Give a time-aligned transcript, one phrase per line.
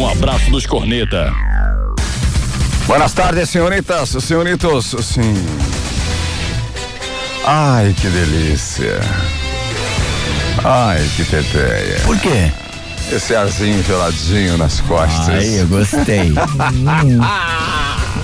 [0.00, 1.30] Um abraço dos corneta.
[2.86, 4.96] Buenas tardes, senhoritas, senhoritos.
[4.98, 5.34] Sim.
[7.44, 8.98] Ai, que delícia.
[10.64, 12.00] Ai, que teteia.
[12.06, 12.50] Por quê?
[13.12, 15.28] Esse arzinho geladinho nas costas.
[15.28, 16.32] Ai, eu gostei.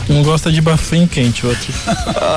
[0.09, 1.73] Um gosta de bafinho quente, outro.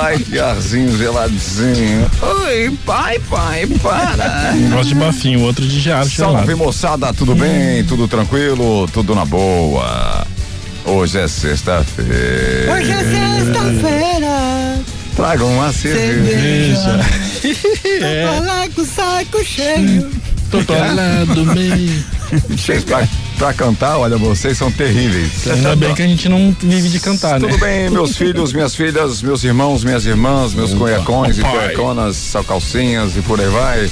[0.02, 2.10] Ai, que arzinho geladinho.
[2.20, 4.52] Oi, pai, pai, para.
[4.54, 6.56] Um gosta de bafinho, outro de jarro Salve, gelado.
[6.56, 7.84] moçada, tudo bem?
[7.84, 8.88] Tudo tranquilo?
[8.92, 10.26] Tudo na boa?
[10.84, 12.72] Hoje é sexta-feira.
[12.72, 14.80] Hoje é sexta-feira.
[15.14, 17.00] Traga uma cerveja.
[18.02, 18.26] É.
[18.26, 20.10] Tô lá com o saco cheio.
[20.50, 22.04] Tô lá do meio.
[22.50, 23.06] Vocês pra,
[23.40, 25.48] pra cantar, olha, vocês são terríveis.
[25.48, 27.48] Ainda bem que a gente não vive de cantar, né?
[27.48, 33.16] Tudo bem, meus filhos, minhas filhas, meus irmãos, minhas irmãs, meus cunhacões e cueconas, salcalcinhas
[33.16, 33.90] e por aí vai.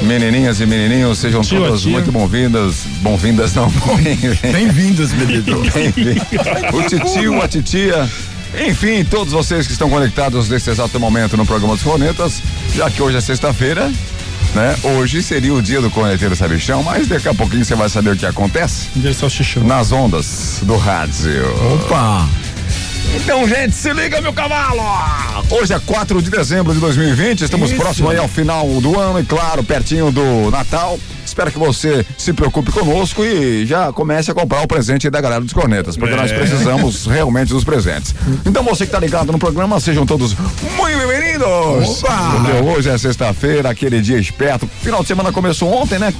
[0.00, 1.90] Menininhas e menininhos, sejam Tio, todas tio.
[1.90, 2.76] muito bom-vindas.
[3.02, 3.70] Bom-vindas, não,
[4.40, 5.12] bem-vindas.
[5.12, 5.70] Menino.
[5.70, 6.22] Bem-vindo.
[6.72, 8.08] O titio, a titia.
[8.66, 12.40] Enfim, todos vocês que estão conectados nesse exato momento no programa dos Cornetas,
[12.74, 13.92] já que hoje é sexta-feira,
[14.54, 14.76] né?
[14.82, 18.16] Hoje seria o dia do corneteiro sabichão, mas daqui a pouquinho você vai saber o
[18.16, 19.64] que acontece Dia salsichão.
[19.64, 21.44] nas ondas do rádio.
[21.74, 22.28] Opa.
[23.14, 24.82] Então, gente, se liga, meu cavalo!
[25.50, 27.80] Hoje é 4 de dezembro de 2020, estamos Isso.
[27.80, 30.98] próximos aí ao final do ano e, claro, pertinho do Natal.
[31.24, 35.40] Espero que você se preocupe conosco e já comece a comprar o presente da galera
[35.40, 38.14] dos cornetas, porque nós precisamos realmente dos presentes.
[38.46, 42.02] Então, você que tá ligado no programa, sejam todos muito bem-vindos!
[42.76, 44.68] Hoje é sexta-feira, aquele dia esperto.
[44.82, 46.12] Final de semana começou ontem, né?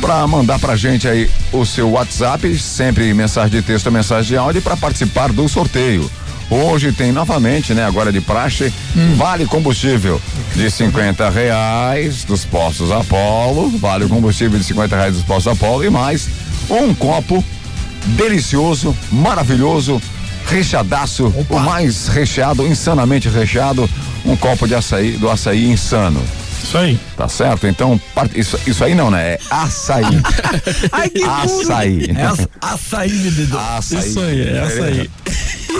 [0.00, 4.60] para mandar pra gente aí o seu WhatsApp, sempre mensagem de texto mensagem de áudio
[4.60, 6.10] para participar do sorteio.
[6.56, 7.82] Hoje tem novamente, né?
[7.82, 8.70] Agora de praxe,
[9.16, 10.20] vale combustível
[10.54, 15.82] de 50 reais dos postos Apolo, vale o combustível de 50 reais dos postos Apolo
[15.82, 16.28] e mais
[16.68, 17.42] um copo
[18.04, 20.00] delicioso, maravilhoso,
[20.46, 23.88] recheadaço, o mais recheado, insanamente recheado,
[24.22, 26.22] um copo de açaí, do açaí insano.
[26.62, 27.00] Isso aí.
[27.16, 27.66] Tá certo?
[27.66, 29.32] Então, part- isso, isso aí não, né?
[29.32, 30.04] É açaí.
[30.92, 32.10] Ai, que açaí.
[32.14, 33.58] É aç- açaí, menino.
[33.58, 33.98] Açaí.
[34.08, 35.10] Isso aí, é essa aí.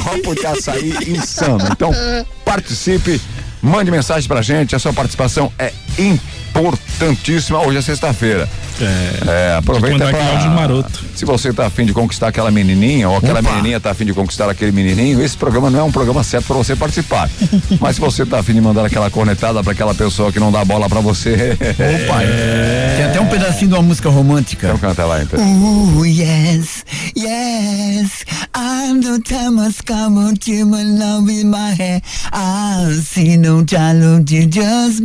[0.00, 1.68] Copo de açaí insano.
[1.70, 1.90] Então,
[2.44, 3.20] participe,
[3.60, 7.60] mande mensagem pra gente, a sua participação é importantíssima.
[7.66, 8.48] Hoje é sexta-feira.
[8.80, 11.04] É, aproveita mandar aquele pra, áudio maroto.
[11.14, 13.50] Se você tá afim de conquistar aquela menininha ou aquela Opa.
[13.50, 16.56] menininha tá afim de conquistar aquele menininho, esse programa não é um programa certo pra
[16.56, 17.28] você participar.
[17.80, 20.64] Mas se você tá afim de mandar aquela cornetada pra aquela pessoa que não dá
[20.64, 22.20] bola pra você, Opa.
[22.96, 24.68] Tem até um pedacinho de uma música romântica.
[24.68, 25.40] então canta lá então.
[26.04, 26.84] Yes,
[27.16, 28.24] yes.
[28.54, 32.02] I'm the my love in my head.
[32.32, 35.02] I see no child just.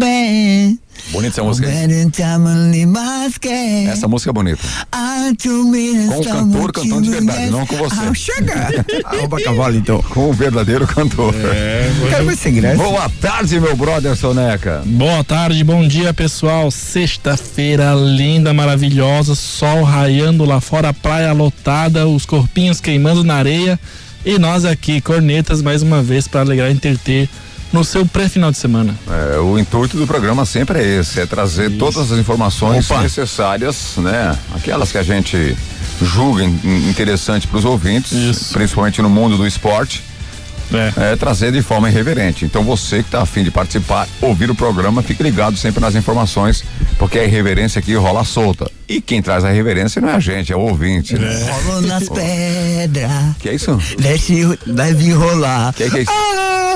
[1.11, 1.67] Bonita essa música.
[3.89, 4.61] Essa música é bonita.
[6.07, 7.95] Com o cantor cantando de verdade, não com você.
[8.15, 8.71] Sugar.
[9.05, 10.01] Arroba cavalo, então.
[10.01, 11.33] Com o verdadeiro cantor.
[11.35, 12.77] É, Cara, graça.
[12.77, 14.83] Boa tarde, meu brother Soneca.
[14.85, 16.69] Boa tarde, bom dia pessoal.
[16.69, 23.79] Sexta-feira linda, maravilhosa, sol raiando lá fora, praia lotada, os corpinhos queimando na areia
[24.25, 27.29] e nós aqui, cornetas, mais uma vez para alegrar e entreter
[27.71, 28.95] no seu pré-final de semana.
[29.33, 33.01] É, o intuito do programa sempre é esse, é trazer todas as informações Opa.
[33.01, 34.37] necessárias, né?
[34.55, 35.55] Aquelas que a gente
[36.01, 38.53] julga in- in- interessante para os ouvintes, Isso.
[38.53, 40.03] principalmente no mundo do esporte,
[40.73, 41.13] É.
[41.13, 42.43] é trazer de forma irreverente.
[42.45, 46.63] Então você que está afim de participar, ouvir o programa, fique ligado sempre nas informações,
[46.99, 48.69] porque a irreverência aqui rola solta.
[48.87, 51.15] E quem traz a irreverência não é a gente, é o ouvinte.
[51.17, 51.49] né?
[51.65, 53.11] Rolo nas pedras.
[53.39, 53.77] Que é isso?
[54.67, 55.73] Deve rolar.
[55.73, 56.11] Que que é isso?
[56.11, 56.66] Boa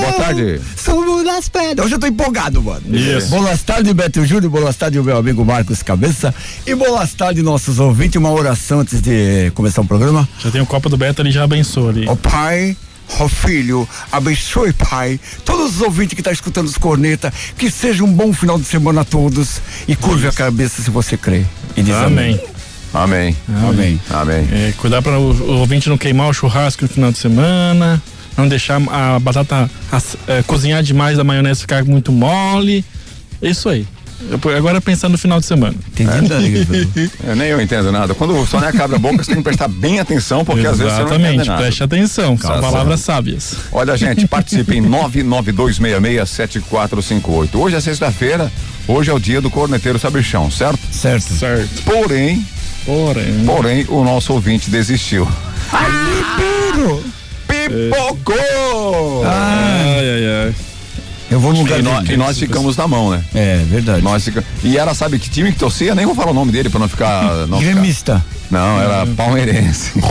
[0.00, 0.60] Boa tarde.
[0.76, 1.86] Subo nas pedras.
[1.86, 2.82] Hoje eu tô empolgado, mano.
[2.96, 3.28] Isso.
[3.28, 4.50] Boas tardes, Beto Júnior.
[4.50, 6.34] Boas tardes, meu amigo Marcos Cabeça.
[6.66, 8.16] E boas tardes, nossos ouvintes.
[8.16, 10.28] Uma oração antes de começar o programa.
[10.38, 12.06] Já tem o copo do Beto, ele já abençoou ali.
[12.08, 12.76] Ó Pai,
[13.20, 18.12] ó Filho, abençoe, Pai, todos os ouvintes que estão escutando os corneta, que seja um
[18.12, 21.44] bom final de semana a todos e curve a cabeça se você crê.
[21.76, 22.40] E diz Amém.
[22.92, 23.36] Amém.
[23.48, 24.00] Amém.
[24.10, 24.48] Amém.
[24.50, 28.02] É, cuidar para o, o ouvinte não queimar o churrasco no final de semana,
[28.36, 29.70] não deixar a batata
[30.26, 32.84] é, cozinhar demais, a maionese ficar muito mole.
[33.42, 33.86] Isso aí.
[34.30, 35.74] Eu- agora pensar no final de semana.
[35.88, 37.10] Entendi falou.
[37.28, 38.14] É, nem eu entendo nada.
[38.14, 40.94] Quando o Soneca abre a boca, você tem que prestar bem atenção, porque às vezes
[40.94, 41.62] você não entende Exatamente, nada.
[41.62, 43.56] preste atenção, são Tá palavras sábias.
[43.70, 47.48] Olha, gente, participe em 992667458.
[47.54, 48.50] Hoje é sexta-feira,
[48.88, 50.78] hoje é o dia do corneteiro sabichão, certo?
[50.90, 51.34] Certo.
[51.34, 51.82] Certo.
[51.84, 52.42] Porém,
[52.86, 53.44] Porém.
[53.44, 55.28] porém, o nosso ouvinte desistiu.
[57.68, 59.24] Pipocou!
[59.24, 60.54] Ah, Ai, ai, ai.
[61.30, 62.14] eu vou no lugar E, nó- dele.
[62.14, 63.22] e nós ficamos na mão, né?
[63.34, 64.02] É, verdade.
[64.02, 64.44] Nós fica...
[64.62, 65.94] E era, sabe que time que torcia?
[65.94, 67.46] Nem vou falar o nome dele pra não ficar.
[67.46, 67.72] Não, ficar...
[67.72, 68.24] Gremista.
[68.50, 69.92] não era palmeirense.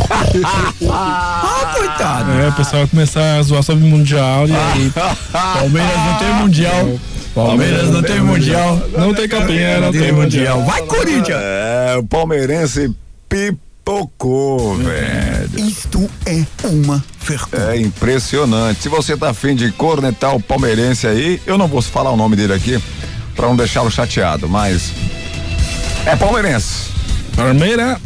[0.89, 2.31] Ah, coitado.
[2.33, 4.91] É, o pessoal vai começar a zoar sobre o Mundial e aí.
[5.31, 6.99] Palmeiras não tem mundial.
[7.33, 8.81] Palmeiras não tem mundial.
[8.97, 10.63] Não tem capinha, não tem Mundial.
[10.63, 11.39] Vai, Corinthians.
[11.41, 12.93] É, o palmeirense
[13.95, 15.49] pipocou, velho.
[15.59, 17.71] Isto é uma vergonha.
[17.73, 18.81] É impressionante.
[18.81, 22.35] Se você tá afim de cornetar o palmeirense aí, eu não vou falar o nome
[22.35, 22.81] dele aqui
[23.35, 24.91] pra não deixá-lo chateado, mas
[26.05, 26.89] é palmeirense.
[27.35, 28.01] Palmeira.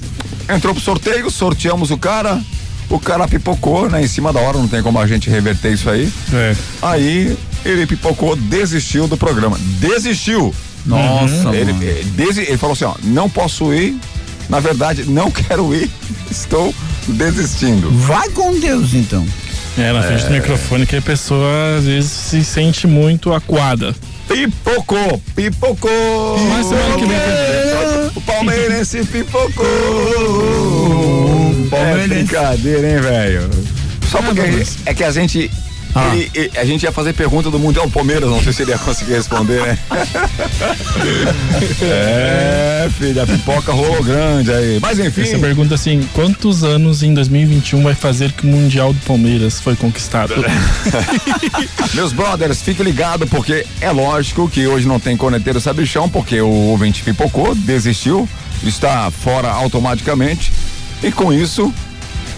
[0.54, 2.42] Entrou pro sorteio, sorteamos o cara,
[2.90, 4.04] o cara pipocou, né?
[4.04, 6.12] Em cima da hora, não tem como a gente reverter isso aí.
[6.34, 6.56] É.
[6.82, 9.58] Aí ele pipocou, desistiu do programa.
[9.80, 10.54] Desistiu.
[10.86, 11.84] Nossa, Ele, mano.
[11.84, 13.96] ele, desi- ele falou assim: ó, não posso ir.
[14.50, 15.90] Na verdade, não quero ir.
[16.30, 16.74] Estou
[17.08, 17.90] desistindo.
[17.92, 19.26] Vai com Deus, então.
[19.78, 23.96] É, na frente do microfone que a pessoa às vezes se sente muito acuada.
[24.28, 26.38] Pipocou, pipocou.
[26.50, 27.18] Mas semana que vem
[28.16, 29.66] O palmeirense pipocou.
[31.66, 32.08] É Palmeirense.
[32.10, 33.50] brincadeira, hein, velho?
[34.10, 34.42] Só porque
[34.86, 35.50] é que a gente.
[35.96, 36.16] Ah.
[36.16, 38.72] ele- ele- a gente ia fazer pergunta do Mundial do Palmeiras, não sei se ele
[38.72, 39.78] ia conseguir responder, né?
[41.82, 44.80] é, filho, a pipoca rolou grande aí.
[44.82, 45.22] Mas enfim.
[45.22, 49.76] Essa pergunta assim, quantos anos em 2021 vai fazer que o Mundial do Palmeiras foi
[49.76, 50.34] conquistado?
[51.94, 56.48] Meus brothers, fique ligado porque é lógico que hoje não tem corneteiro sabichão porque o
[56.50, 58.28] ouvinte pipocou, desistiu,
[58.64, 60.52] está fora automaticamente
[61.02, 61.74] e com isso,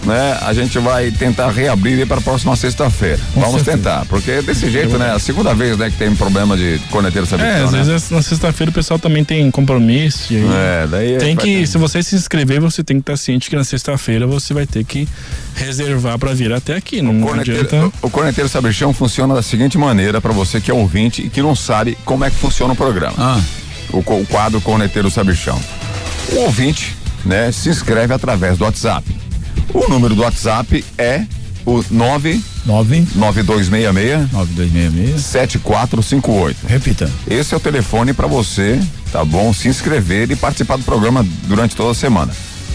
[0.04, 3.20] né, a gente vai tentar reabrir para a próxima sexta-feira.
[3.34, 3.76] Vamos certeza.
[3.76, 7.50] tentar, porque desse jeito, né, a segunda vez, né, que tem problema de corneteiro sabichão,
[7.52, 7.82] É, às né?
[7.82, 10.32] vezes na sexta-feira o pessoal também tem compromisso.
[10.34, 13.54] É, daí tem vai- que, se você se inscrever, você tem que estar ciente que
[13.56, 15.06] na sexta-feira você vai ter que
[15.54, 17.00] reservar para vir até aqui.
[17.00, 17.92] Não Corneteiro- adianta.
[18.02, 21.54] o corneteiro sabichão funciona da seguinte maneira para você que é ouvinte e que não
[21.54, 23.14] sabe como é que funciona o programa.
[23.18, 23.40] Ah,
[23.92, 25.60] o, o quadro Corneteiro Sabichão.
[26.32, 29.04] O ouvinte, né, se inscreve através do WhatsApp.
[29.72, 31.24] O número do WhatsApp é
[31.64, 35.20] o 9 99266 9266.
[35.20, 36.66] 7458.
[36.66, 37.10] Repita.
[37.28, 38.80] Esse é o telefone para você,
[39.10, 39.52] tá bom?
[39.52, 42.32] Se inscrever e participar do programa durante toda a semana.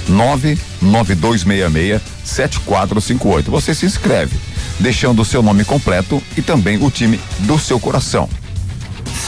[0.08, 3.52] 99266 7458.
[3.52, 4.38] Você se inscreve,
[4.80, 8.30] deixando o seu nome completo e também o time do seu coração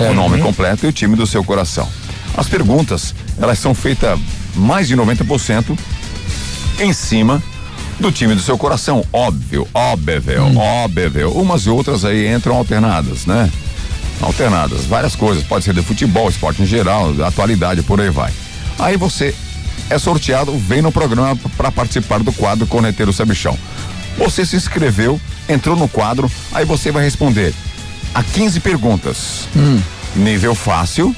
[0.08, 1.88] o nome completo e o time do seu coração.
[2.38, 4.20] As perguntas, elas são feitas
[4.56, 5.78] mais de 90%
[6.80, 7.42] em cima
[8.00, 11.32] do time do seu coração, óbvio, óbvio, óbvio.
[11.34, 13.52] Umas e outras aí entram alternadas, né?
[14.22, 18.32] Alternadas, várias coisas, pode ser de futebol, esporte em geral, atualidade, por aí vai.
[18.78, 19.36] Aí você
[19.90, 23.58] é sorteado, vem no programa para participar do quadro Corneteiro Sabichão.
[24.18, 27.54] Você se inscreveu, entrou no quadro, aí você vai responder
[28.14, 29.48] a 15 perguntas.
[30.16, 31.16] Nível fácil,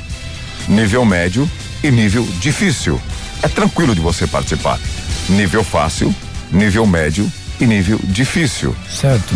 [0.67, 1.49] nível médio
[1.83, 2.99] e nível difícil.
[3.43, 4.79] É tranquilo de você participar.
[5.29, 6.13] Nível fácil,
[6.51, 8.75] nível médio e nível difícil.
[8.89, 9.33] Certo.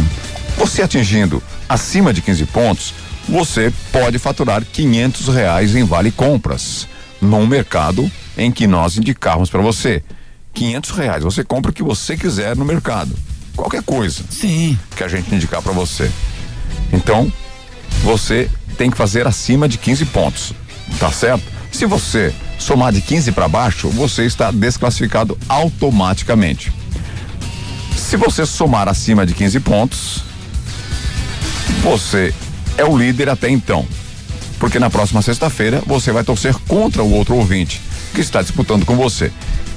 [0.57, 2.93] Você atingindo acima de 15 pontos,
[3.27, 6.87] você pode faturar 500 reais em vale compras
[7.21, 10.03] num mercado em que nós indicarmos para você.
[10.53, 13.13] 500 reais, você compra o que você quiser no mercado,
[13.57, 14.79] qualquer coisa Sim.
[14.95, 16.09] que a gente indicar para você.
[16.93, 17.31] Então,
[18.03, 20.53] você tem que fazer acima de 15 pontos,
[20.97, 21.43] tá certo?
[21.71, 26.71] Se você somar de 15 para baixo, você está desclassificado automaticamente.
[27.95, 30.23] Se você somar acima de 15 pontos,
[31.81, 32.33] você
[32.77, 33.85] é o líder até então.
[34.59, 37.81] Porque na próxima sexta-feira você vai torcer contra o outro ouvinte
[38.13, 39.31] que está disputando com você.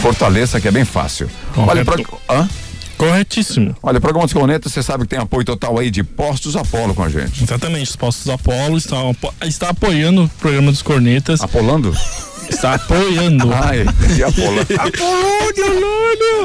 [0.00, 1.30] Fortaleça que é bem fácil.
[1.56, 2.08] Olha, Correto.
[2.08, 2.34] pro...
[2.34, 2.48] Hã?
[2.96, 3.76] Corretíssimo.
[3.82, 6.94] Olha, o programa dos Cornetas, você sabe que tem apoio total aí de Postos Apolo
[6.94, 7.42] com a gente.
[7.42, 11.40] Exatamente, os postos Apolo estão, está apoiando o programa dos Cornetas.
[11.40, 11.94] Apolando?
[12.48, 13.52] Está apoiando.
[13.52, 13.84] Ai,
[14.16, 14.66] e Apolando.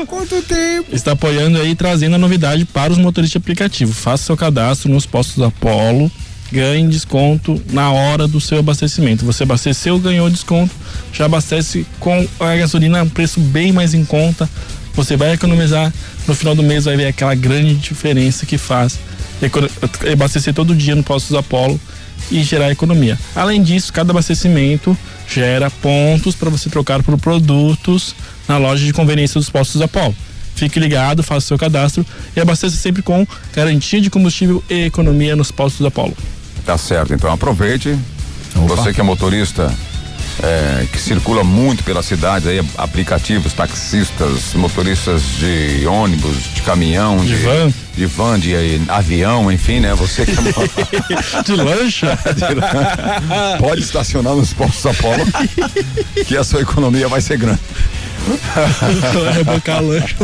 [0.08, 0.94] Quanto tempo?
[0.94, 3.94] está apoiando aí, trazendo a novidade para os motoristas de aplicativo.
[3.94, 6.12] Faça seu cadastro nos postos Apollo,
[6.52, 9.26] ganhe desconto na hora do seu abastecimento.
[9.26, 10.74] Você abasteceu, ganhou desconto,
[11.14, 14.50] já abastece com a gasolina a um preço bem mais em conta.
[14.96, 15.94] Você vai economizar,
[16.28, 19.00] no final do mês vai ver aquela grande diferença que faz
[20.12, 21.80] abastecer todo dia no postos Apollo
[22.32, 23.18] e gerar economia.
[23.36, 24.98] Além disso, cada abastecimento
[25.28, 28.16] gera pontos para você trocar por produtos
[28.48, 30.16] na loja de conveniência dos postos Apollo.
[30.56, 35.52] Fique ligado, faça seu cadastro e abasteça sempre com garantia de combustível e economia nos
[35.52, 36.16] postos Apollo.
[36.66, 37.98] Tá certo, então aproveite.
[38.56, 39.74] Você que é motorista,
[40.42, 47.36] é, que circula muito pela cidade, aí, aplicativos, taxistas, motoristas de ônibus, de caminhão, De
[47.36, 47.74] van.
[47.96, 49.94] de, van, de eh, avião, enfim, né?
[49.96, 50.36] Você que é
[51.44, 52.18] De lancha?
[53.60, 55.26] pode estacionar nos postos Apolo,
[56.26, 57.60] que a sua economia vai ser grande.
[59.34, 60.16] Rebocar lancha.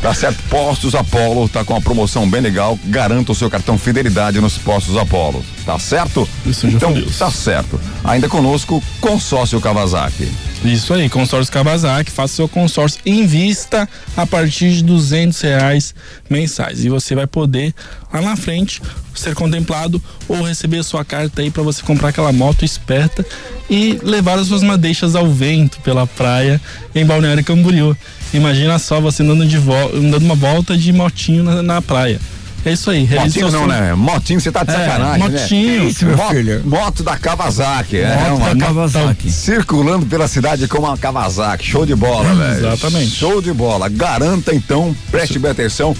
[0.00, 0.42] Tá certo?
[0.48, 2.78] Postos Apolo tá com uma promoção bem legal.
[2.86, 5.44] Garanta o seu cartão Fidelidade nos Postos Apolo.
[5.64, 6.28] Tá certo?
[6.46, 7.80] Isso, então, tá certo.
[8.04, 10.30] Ainda conosco, Consórcio Kawasaki.
[10.64, 15.94] Isso aí, consórcio Kawasaki, faça seu consórcio, invista a partir de duzentos reais
[16.28, 17.72] mensais e você vai poder
[18.12, 18.80] lá na frente
[19.14, 23.24] ser contemplado ou receber a sua carta aí para você comprar aquela moto esperta
[23.68, 26.60] e levar as suas madeixas ao vento pela praia
[26.94, 27.96] em Balneário Camboriú.
[28.32, 32.20] Imagina só você andando de vol dando uma volta de motinho na, na praia.
[32.64, 33.94] É isso aí, Motinho não, né?
[33.94, 35.40] Motinho, você tá de É, sacanagem, né?
[35.40, 35.88] motinho.
[35.88, 36.62] Isso, meu Mo- filho.
[36.66, 37.98] Moto da Kawasaki.
[37.98, 39.30] é Moto uma- da Kawasaki.
[39.30, 41.64] Circulando pela cidade com uma Kawasaki.
[41.64, 42.66] Show de bola, velho.
[42.66, 43.10] Exatamente.
[43.14, 43.88] Show de bola.
[43.88, 45.96] Garanta então, preste bem atenção,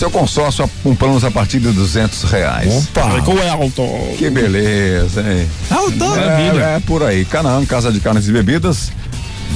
[0.00, 2.88] seu consórcio com planos a partir de duzentos reais.
[2.94, 4.14] Vai com o Elton.
[4.16, 5.46] Que beleza, hein?
[5.70, 5.98] Alto.
[5.98, 6.64] Maravilha.
[6.64, 7.22] É, é por aí.
[7.26, 8.90] Canaã, Casa de Carnes e Bebidas.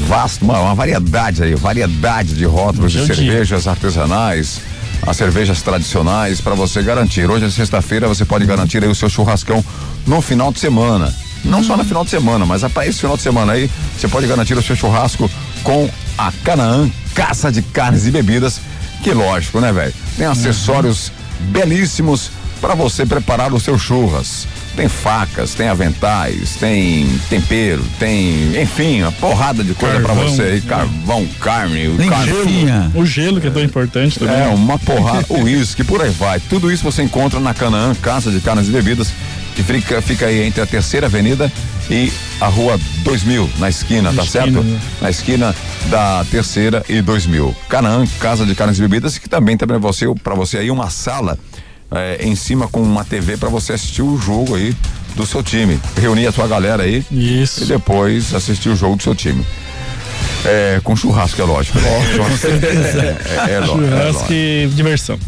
[0.06, 3.14] Vasto, uma, uma variedade aí, variedade de rótulos de é o dia.
[3.14, 4.60] cervejas artesanais,
[5.06, 7.30] as cervejas tradicionais para você garantir.
[7.30, 9.64] Hoje é sexta-feira, você pode garantir aí o seu churrascão
[10.06, 11.14] no final de semana.
[11.42, 14.26] Não só no final de semana, mas para esse final de semana aí, você pode
[14.26, 15.30] garantir o seu churrasco
[15.62, 18.60] com a Canaã Caça de Carnes e Bebidas,
[19.02, 20.03] que lógico, né, velho?
[20.16, 22.30] Tem acessórios belíssimos
[22.60, 24.46] para você preparar o seu churras.
[24.74, 30.60] Tem facas, tem aventais, tem tempero, tem, enfim, uma porrada de coisa para você aí,
[30.62, 32.32] carvão, carne, o carne.
[32.94, 34.34] O gelo que é tão importante também.
[34.34, 36.40] É, uma porrada, o uísque, por aí vai.
[36.40, 39.12] Tudo isso você encontra na Canaã, Casa de Carnes e Bebidas,
[39.54, 41.52] que fica, fica aí entre a Terceira Avenida
[41.90, 44.62] e a Rua 2000, na esquina, tá Esquina, certo?
[44.62, 44.80] né?
[45.00, 45.54] Na esquina
[45.90, 47.54] da Terceira e 2000.
[47.68, 50.88] Canaã, Casa de Carnes e Bebidas, que também tem para você, pra você aí uma
[50.90, 51.38] sala
[51.90, 54.74] é, em cima com uma TV para você assistir o jogo aí
[55.14, 55.78] do seu time.
[56.00, 57.66] Reunir a tua galera aí e Isso.
[57.66, 59.44] depois assistir o jogo do seu time.
[60.46, 61.78] É, com churrasco, é lógico.
[61.80, 61.88] né?
[61.88, 64.32] É, é, é, lógico, é Churrasco lógico.
[64.32, 65.18] e diversão.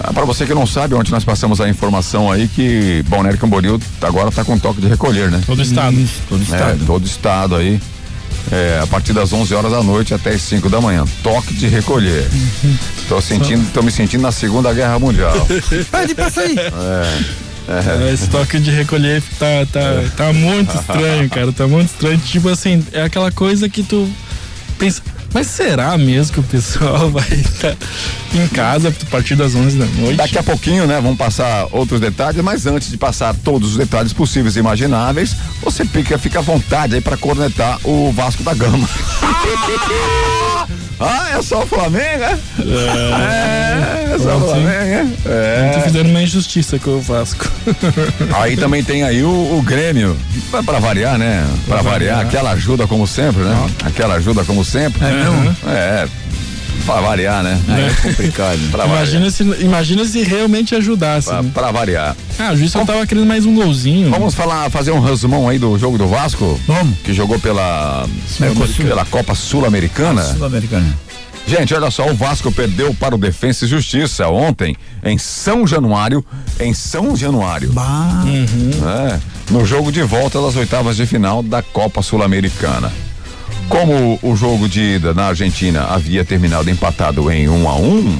[0.00, 3.80] Ah, Para você que não sabe, ontem nós passamos a informação aí que Balneário Camboriú
[4.02, 5.40] agora está com toque de recolher, né?
[5.46, 5.96] Todo estado.
[6.28, 6.86] Todo É, estado.
[6.86, 7.80] todo estado aí.
[8.52, 11.04] É, a partir das 11 horas da noite até as 5 da manhã.
[11.22, 12.28] Toque de recolher.
[13.08, 15.34] Tô sentindo, tô me sentindo na Segunda Guerra Mundial.
[15.90, 16.58] Pede pra sair.
[17.66, 19.80] É, Esse toque de recolher tá, tá,
[20.16, 21.52] tá muito estranho, cara.
[21.52, 22.18] Tá muito estranho.
[22.18, 24.06] Tipo assim, é aquela coisa que tu
[24.78, 25.00] pensa.
[25.34, 27.76] Mas será mesmo que o pessoal vai estar
[28.32, 30.16] em casa a partir das 11 da noite?
[30.16, 34.12] Daqui a pouquinho, né, vamos passar outros detalhes, mas antes de passar todos os detalhes
[34.12, 38.88] possíveis e imagináveis, você fica, fica à vontade aí para cornetar o Vasco da Gama.
[41.00, 42.38] ah, é só o Flamengo, é?
[42.60, 44.40] É, é só o?
[44.40, 45.06] Flamengo, é?
[45.72, 45.80] Tô É.
[45.84, 47.46] fazendo uma injustiça com o Vasco.
[48.34, 50.16] Aí também tem aí o, o Grêmio,
[50.50, 51.44] pra, pra variar, né?
[51.66, 52.20] Pra, variar, variar.
[52.20, 53.66] aquela ajuda como sempre, né?
[53.84, 55.04] Aquela ajuda como sempre.
[55.04, 55.56] É mesmo?
[55.66, 56.08] É.
[56.84, 57.60] Pra variar, né?
[57.68, 58.58] É complicado.
[58.70, 61.28] Pra Imagina se, imagina se realmente ajudasse.
[61.28, 61.50] Pra, né?
[61.54, 62.16] pra variar.
[62.38, 64.10] Ah, o juiz só tava querendo mais um golzinho.
[64.10, 66.60] Vamos falar, fazer um resumão aí do jogo do Vasco?
[66.66, 66.98] Vamos.
[66.98, 68.06] Que jogou pela,
[68.76, 70.22] pela Copa Sul-Americana.
[70.22, 70.94] Sul-Americana.
[71.46, 76.24] Gente, olha só, o Vasco perdeu para o Defensa e Justiça ontem em São Januário,
[76.58, 77.70] em São Januário.
[77.70, 78.24] Bah.
[78.26, 82.90] É, no jogo de volta das oitavas de final da Copa Sul-Americana.
[83.68, 88.18] Como o jogo de ida na Argentina havia terminado empatado em 1 a 1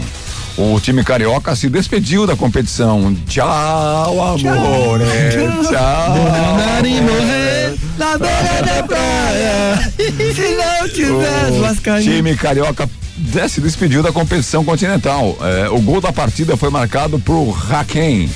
[0.57, 3.13] o time carioca se despediu da competição.
[3.27, 4.39] Tchau, amor.
[4.39, 6.17] Tchau.
[7.03, 7.75] Morrer.
[7.99, 9.93] Na beira da praia.
[9.97, 12.13] Se não tivesse O Vascaíno.
[12.13, 12.89] time carioca
[13.49, 15.37] se despediu da competição continental.
[15.41, 18.31] É, o gol da partida foi marcado por Raquem.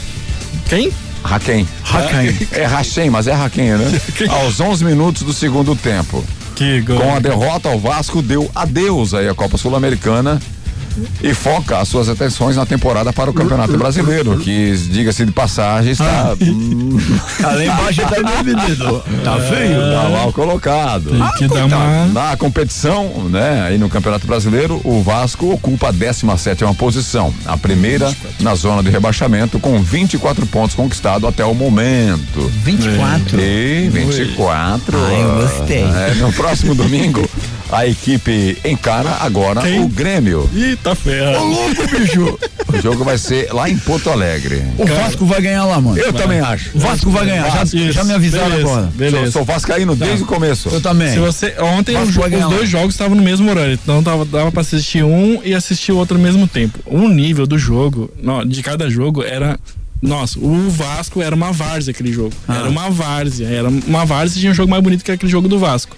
[0.69, 0.93] Quem?
[1.23, 1.69] Raquem.
[1.85, 2.37] Raquem.
[2.51, 4.01] É Raquem, mas é Raquem, né?
[4.29, 6.25] Aos 11 minutos do segundo tempo.
[6.59, 6.83] Que.
[6.83, 10.41] Com a derrota, o Vasco deu adeus aí à Copa Sul-Americana
[11.23, 15.93] e foca as suas atenções na temporada para o Campeonato Brasileiro, que, diga-se de passagem,
[15.93, 16.37] está
[17.41, 19.03] Tá lá embaixo tá menino.
[19.25, 19.81] Tá feio.
[19.93, 21.11] tá mal colocado.
[21.11, 22.07] Tem que dar uma.
[22.07, 28.13] Na competição, né, aí no Campeonato Brasileiro, o Vasco ocupa a 17 posição, a primeira
[28.41, 32.51] na zona de rebaixamento, com 24 pontos conquistados até o momento.
[32.65, 33.41] 24.
[33.41, 34.99] E 24.
[34.99, 35.85] Ah, eu gostei.
[35.85, 37.29] É, no próximo domingo,
[37.71, 39.81] a equipe encara agora Quem?
[39.81, 40.49] o Grêmio.
[40.55, 41.39] Eita ferra.
[41.41, 42.39] louco, bicho.
[42.69, 44.63] O jogo vai ser lá em Porto Alegre.
[44.77, 45.97] O Vasco vai ganhar lá, mano.
[45.97, 46.77] Eu também acho.
[46.77, 47.51] O Vasco vai ganhar.
[47.51, 48.83] Já, Isso, já me avisaram beleza, agora.
[48.83, 49.31] Sou, Beleza.
[49.33, 50.69] sou vascaíno desde o começo.
[50.69, 51.13] Eu também.
[51.15, 52.49] Se você, ontem vai os lá.
[52.49, 55.97] dois jogos estavam no mesmo horário, então dava, dava pra assistir um e assistir o
[55.97, 56.79] outro ao mesmo tempo.
[56.85, 58.11] O nível do jogo,
[58.47, 59.59] de cada jogo, era.
[60.03, 62.35] Nossa, o Vasco era uma várzea aquele jogo.
[62.47, 62.59] Ah.
[62.59, 63.49] Era uma várzea.
[63.49, 65.97] Era uma várzea e tinha um jogo mais bonito que aquele jogo do Vasco.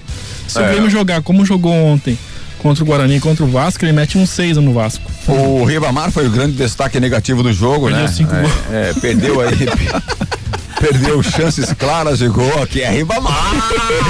[0.50, 0.62] Se É.
[0.66, 2.18] o Grêmio jogar como jogou ontem
[2.58, 5.10] contra o Guarani e contra o Vasco, ele mete um 6 no Vasco.
[5.28, 8.08] O Ribamar foi o grande destaque negativo do jogo, Perdeu né?
[8.12, 8.52] cinco É, gols.
[8.72, 9.56] é, perdeu aí.
[10.80, 12.80] perdeu chances claras de gol aqui.
[12.82, 13.54] É Ribamar!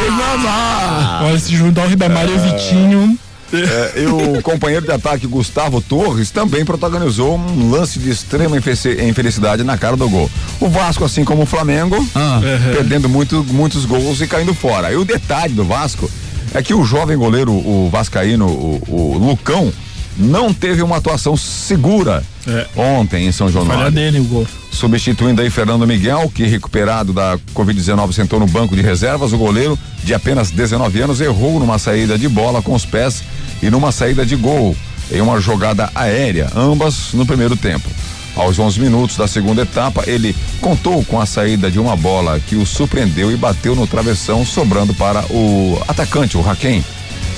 [0.05, 1.25] Ribamar!
[1.25, 3.19] Olha, se juntar o Ribamar e o Vitinho.
[3.53, 8.97] É, e o companheiro de ataque Gustavo Torres também protagonizou um lance de extrema infelici-
[9.03, 10.31] infelicidade na cara do gol.
[10.61, 12.41] O Vasco, assim como o Flamengo, Ah.
[12.73, 14.93] perdendo muito, muitos gols e caindo fora.
[14.93, 16.09] E o detalhe do Vasco
[16.55, 19.73] é que o jovem goleiro, o Vascaíno, o, o Lucão,
[20.17, 22.67] não teve uma atuação segura É.
[22.77, 24.47] ontem em São João Falha dele o gol.
[24.73, 29.33] substituindo aí Fernando Miguel, que recuperado da Covid-19 sentou no banco de reservas.
[29.33, 33.23] O goleiro, de apenas 19 anos, errou numa saída de bola com os pés
[33.63, 34.77] e numa saída de gol
[35.13, 37.89] em uma jogada aérea, ambas no primeiro tempo.
[38.37, 42.57] Aos 11 minutos da segunda etapa, ele contou com a saída de uma bola que
[42.57, 46.85] o surpreendeu e bateu no travessão, sobrando para o atacante, o Raquem,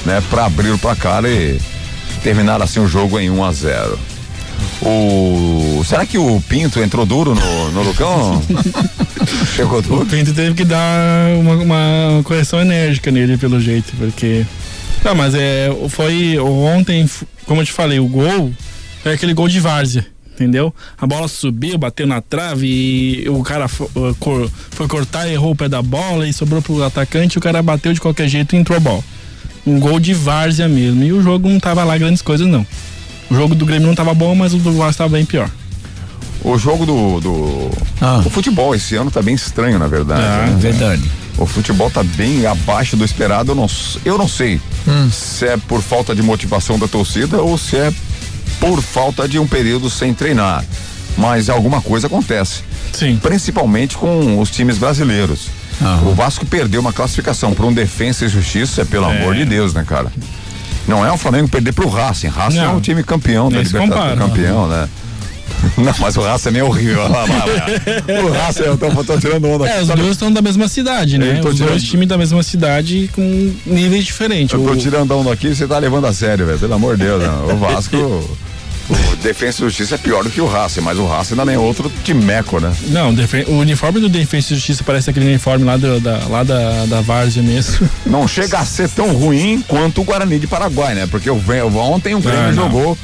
[0.04, 1.58] né, para abrir o placar e
[2.22, 3.98] terminar assim o jogo em 1 a 0.
[4.84, 8.42] O será que o Pinto entrou duro no, no Lucão?
[9.54, 10.06] Chegou O duro.
[10.06, 14.44] Pinto teve que dar uma, uma correção enérgica nele, pelo jeito, porque.
[15.04, 15.70] Não, mas é.
[15.88, 17.08] Foi ontem,
[17.46, 18.52] como eu te falei, o gol
[19.04, 20.74] é aquele gol de várzea, entendeu?
[20.98, 25.68] A bola subiu, bateu na trave e o cara uh, foi cortar, errou o pé
[25.68, 28.80] da bola e sobrou pro atacante, o cara bateu de qualquer jeito e entrou a
[28.80, 29.02] bola.
[29.66, 31.04] Um gol de várzea mesmo.
[31.04, 32.66] E o jogo não tava lá grandes coisas, não.
[33.30, 35.48] O jogo do Grêmio não tava bom, mas o do Vasco tava bem pior.
[36.44, 38.20] O jogo do, do Ah.
[38.24, 40.22] o futebol esse ano tá bem estranho, na verdade.
[40.22, 40.46] Ah.
[40.50, 40.56] né?
[40.58, 41.02] Verdade.
[41.38, 43.52] O futebol tá bem abaixo do esperado.
[43.52, 43.66] Eu não,
[44.04, 44.60] eu não sei
[45.10, 47.92] se é por falta de motivação da torcida ou se é
[48.60, 50.64] por falta de um período sem treinar.
[51.16, 52.62] Mas alguma coisa acontece.
[52.92, 53.18] Sim.
[53.22, 55.48] principalmente com os times brasileiros.
[55.80, 56.08] Aham.
[56.10, 59.18] O Vasco perdeu uma classificação para um Defensa e Justiça, pelo É.
[59.22, 60.12] amor de Deus, né, cara?
[60.86, 62.28] Não é o Flamengo perder pro Racing.
[62.28, 62.76] Racing é Não.
[62.76, 64.16] um time campeão da Libertadores, compara.
[64.16, 64.88] campeão, né?
[65.78, 67.00] Não, mas o Racing é horrível.
[67.02, 67.66] Olha lá, vai lá.
[68.24, 69.66] o Racing, eu tô, tô tirando onda.
[69.68, 71.38] É, os Sabe, dois estão da mesma cidade, né?
[71.40, 74.52] Tô Os tirando- dois times da mesma cidade com níveis diferentes.
[74.54, 76.58] Eu tô O- tirando onda aqui e você tá levando a sério, velho.
[76.58, 77.28] Pelo amor de Deus, né?
[77.52, 77.96] O Vasco.
[78.90, 81.54] o Defensa e Justiça é pior do que o Racing, mas o Racing ainda nem
[81.54, 82.72] é outro timeco, né?
[82.88, 83.14] Não,
[83.48, 87.00] o uniforme do Defensa e Justiça parece aquele uniforme lá, do- da, lá da, da
[87.00, 87.88] Várzea mesmo.
[88.04, 91.06] Não chega a ser tão ruim quanto o Guarani de Paraguai, né?
[91.10, 91.40] Porque o,
[91.78, 92.64] ontem o Grêmio Ah, não.
[92.64, 92.98] jogou.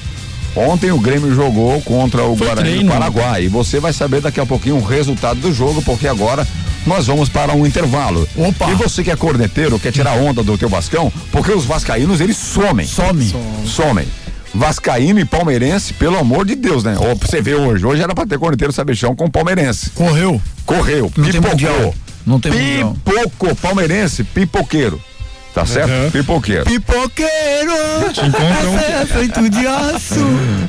[0.58, 2.90] Ontem o Grêmio jogou contra o Foi Guarani treino.
[2.90, 3.44] do Paraguai.
[3.44, 6.46] E você vai saber daqui a pouquinho o resultado do jogo, porque agora
[6.86, 8.28] nós vamos para um intervalo.
[8.36, 8.70] Opa!
[8.70, 12.36] E você que é corneteiro, quer tirar onda do teu Vascão, porque os vascaínos eles
[12.36, 12.86] somem.
[12.86, 13.32] Some.
[13.64, 14.06] Somem.
[14.54, 16.96] Vascaíno e palmeirense, pelo amor de Deus, né?
[16.98, 17.84] Ó, você ver hoje.
[17.86, 19.90] Hoje era pra ter corneteiro sabichão com palmeirense.
[19.90, 20.40] Correu.
[20.66, 21.94] Correu, Não pipocou.
[22.26, 22.96] Não tem mundial.
[23.04, 25.00] Pipoco, palmeirense, pipoqueiro.
[25.58, 25.90] Tá certo?
[25.90, 26.10] Uhum.
[26.10, 26.64] Pipoqueiro.
[26.64, 28.12] Pipoqueiro!
[28.12, 28.78] Te encontram.
[28.78, 30.14] Essa é feito de aço.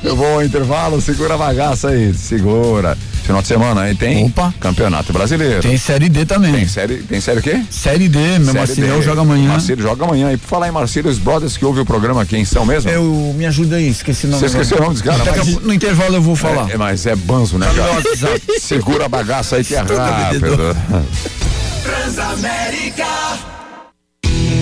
[0.04, 2.97] Eu vou ao intervalo, segura a bagaça aí, segura.
[3.23, 4.52] Final de semana aí tem Opa.
[4.60, 5.62] Campeonato Brasileiro.
[5.62, 6.52] Tem série D também.
[6.52, 7.62] Tem série, tem série o quê?
[7.69, 9.49] Série D, meu Marcelo joga amanhã.
[9.49, 10.32] Marcílio joga amanhã.
[10.34, 12.89] E por falar em Marcílio, os brothers que ouvem o programa aqui, são mesmo?
[12.89, 13.04] Eu
[13.38, 14.39] me ajuda aí, esqueci o nome.
[14.41, 16.71] Você esqueceu o nome dos caras, Daqui a mas- No intervalo eu vou falar.
[16.71, 18.41] É, mas é banzo, né, Tá cara?
[18.60, 20.39] Segura a bagaça aí que é rápido.
[20.39, 20.75] vendedor.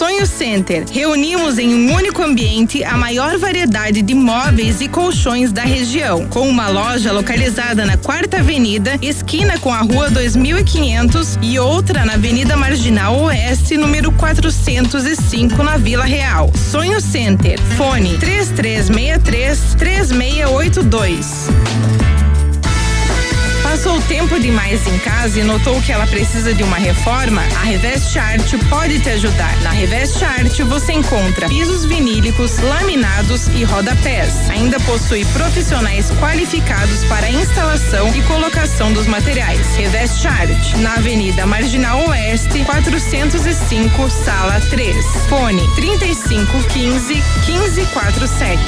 [0.00, 0.86] Sonho Center.
[0.90, 6.48] Reunimos em um único ambiente a maior variedade de móveis e colchões da região, com
[6.48, 12.56] uma loja localizada na Quarta Avenida, esquina com a Rua 2500 e outra na Avenida
[12.56, 16.50] Marginal Oeste, número 405, na Vila Real.
[16.56, 17.60] Sonho Center.
[17.76, 21.99] Fone 3363 3682.
[23.82, 27.40] Passou tempo demais em casa e notou que ela precisa de uma reforma?
[27.58, 29.58] A Revest Art pode te ajudar.
[29.62, 34.50] Na Revest Art você encontra pisos vinílicos, laminados e rodapés.
[34.50, 39.74] Ainda possui profissionais qualificados para instalação e colocação dos materiais.
[39.74, 44.94] Revest Art, na Avenida Marginal Oeste, 405, sala 3.
[45.26, 47.14] Fone 3515
[47.46, 48.60] 1547.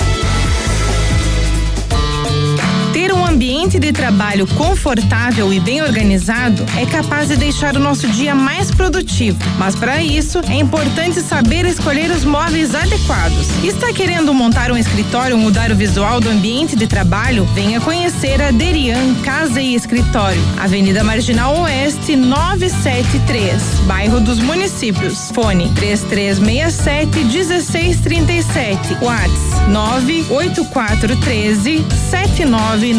[3.12, 8.35] Um ambiente de trabalho confortável e bem organizado é capaz de deixar o nosso dia
[8.35, 9.38] mais produtivo.
[9.59, 13.51] Mas para isso, é importante saber escolher os móveis adequados.
[13.62, 17.44] Está querendo montar um escritório ou mudar o visual do ambiente de trabalho?
[17.55, 25.31] Venha conhecer a Derian Casa e Escritório, Avenida Marginal Oeste 973, bairro dos Municípios.
[25.33, 28.96] Fone 3367 1637.
[29.03, 31.85] WhatsApp 98413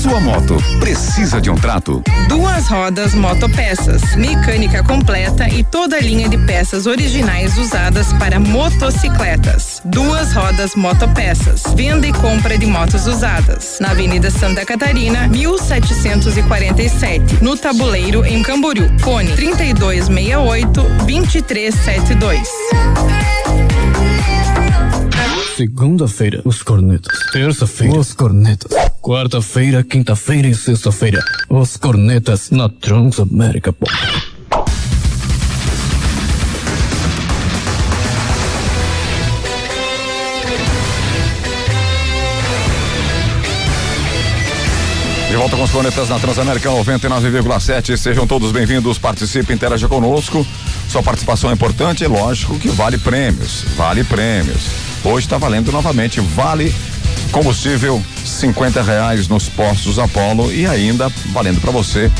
[0.00, 2.02] Sua moto precisa de um trato?
[2.26, 9.82] Duas rodas motopeças, mecânica completa e toda a linha de peças originais usadas para motocicletas.
[9.84, 13.76] Duas rodas motopeças, venda e compra de motos usadas.
[13.78, 18.90] Na Avenida Santa Catarina, 1747, no Tabuleiro, em Camboriú.
[19.00, 22.48] Fone 3268 2372.
[25.58, 27.18] Segunda-feira, os cornetas.
[27.32, 28.72] Terça-feira, os cornetas.
[29.10, 33.74] Quarta-feira, quinta-feira e sexta-feira, os cornetas na Transamérica.
[45.28, 47.96] De volta com os planetas na Transamérica 99,7.
[47.96, 50.46] Sejam todos bem-vindos, participe, interaja conosco.
[50.88, 53.64] Sua participação é importante e lógico que vale prêmios.
[53.76, 54.68] Vale prêmios.
[55.02, 56.72] Hoje está valendo novamente, vale
[57.30, 62.10] combustível 50 reais nos postos Apollo e ainda valendo para você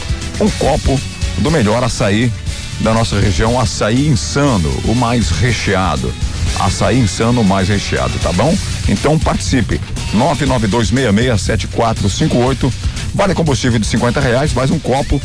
[0.40, 0.98] um copo
[1.38, 2.32] do melhor açaí
[2.80, 6.12] da nossa região, açaí insano, o mais recheado.
[6.58, 8.56] Açaí insano, o mais recheado, tá bom?
[8.88, 9.78] Então participe.
[10.14, 12.72] 992667458.
[13.14, 15.20] Vale combustível de 50 reais, mais um copo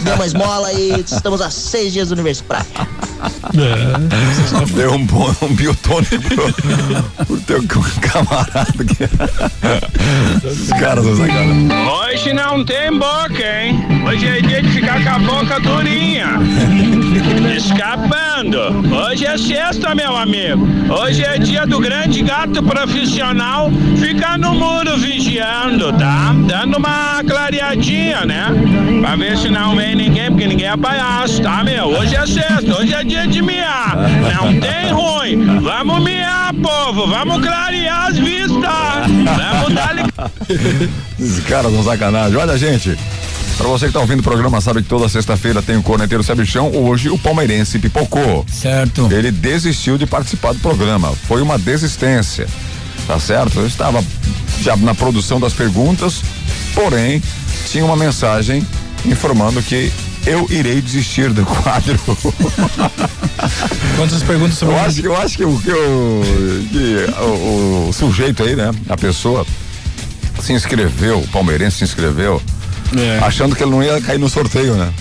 [0.00, 2.66] dê uma esmola e estamos a seis dias do Universo Praia.
[4.74, 7.62] Deu um bom um biotônico pro, pro teu
[8.00, 9.04] camarada aqui.
[10.46, 11.68] Os caras são sacanagem.
[11.88, 13.84] Hoje não tem boca, hein?
[14.06, 16.38] Hoje é dia de ficar com a boca durinha.
[17.56, 18.58] Escapando.
[18.94, 20.66] Hoje é sexta, meu amigo.
[20.92, 26.34] Hoje é dia do grande gato profissional ficar no muro vigiando, tá?
[26.46, 28.46] Dando uma clareadinha, né?
[29.00, 31.86] Pra ver se não vem ninguém, porque ninguém é palhaço, tá, meu?
[31.86, 33.96] Hoje é sexta, hoje é dia de miar.
[34.34, 35.60] Não tem ruim.
[35.60, 37.06] Vamos miar, povo.
[37.06, 38.50] Vamos clarear as vistas.
[38.56, 39.96] Vamos dar
[41.18, 42.36] Esses caras são sacanagem.
[42.36, 42.96] Olha, gente.
[43.56, 46.70] Pra você que tá ouvindo o programa, sabe que toda sexta-feira tem o Corneteiro Sabichão.
[46.72, 48.44] Hoje o palmeirense pipocou.
[48.52, 49.08] Certo.
[49.10, 51.12] Ele desistiu de participar do programa.
[51.26, 52.46] Foi uma desistência.
[53.06, 53.60] Tá certo?
[53.60, 54.04] Eu estava
[54.60, 56.22] já na produção das perguntas,
[56.74, 57.22] porém,
[57.66, 58.66] tinha uma mensagem
[59.04, 59.92] informando que
[60.26, 61.98] eu irei desistir do quadro.
[63.96, 66.22] Quantas perguntas sobre Eu acho, eu acho que, o, que, o,
[66.72, 68.72] que o, o sujeito aí, né?
[68.88, 69.46] A pessoa
[70.40, 72.42] se inscreveu, o palmeirense se inscreveu,
[72.96, 73.18] É.
[73.24, 74.92] achando que ele não ia cair no sorteio, né?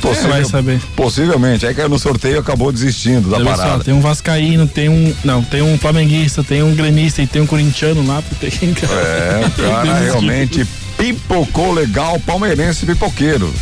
[0.00, 0.80] Possível- vai saber.
[0.94, 1.66] Possivelmente.
[1.66, 3.84] Aí caiu no sorteio e acabou desistindo da Olha só, parada.
[3.84, 7.46] tem um vascaíno, tem um, não, tem um flamenguista, tem um gremista e tem um
[7.46, 10.66] corintiano lá, tem É, o cara realmente
[10.98, 13.52] pipocou legal, palmeirense pipoqueiro.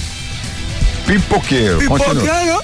[1.07, 1.85] Pipoqueiro.
[1.87, 2.15] Continua.
[2.15, 2.61] Pipoqueiro.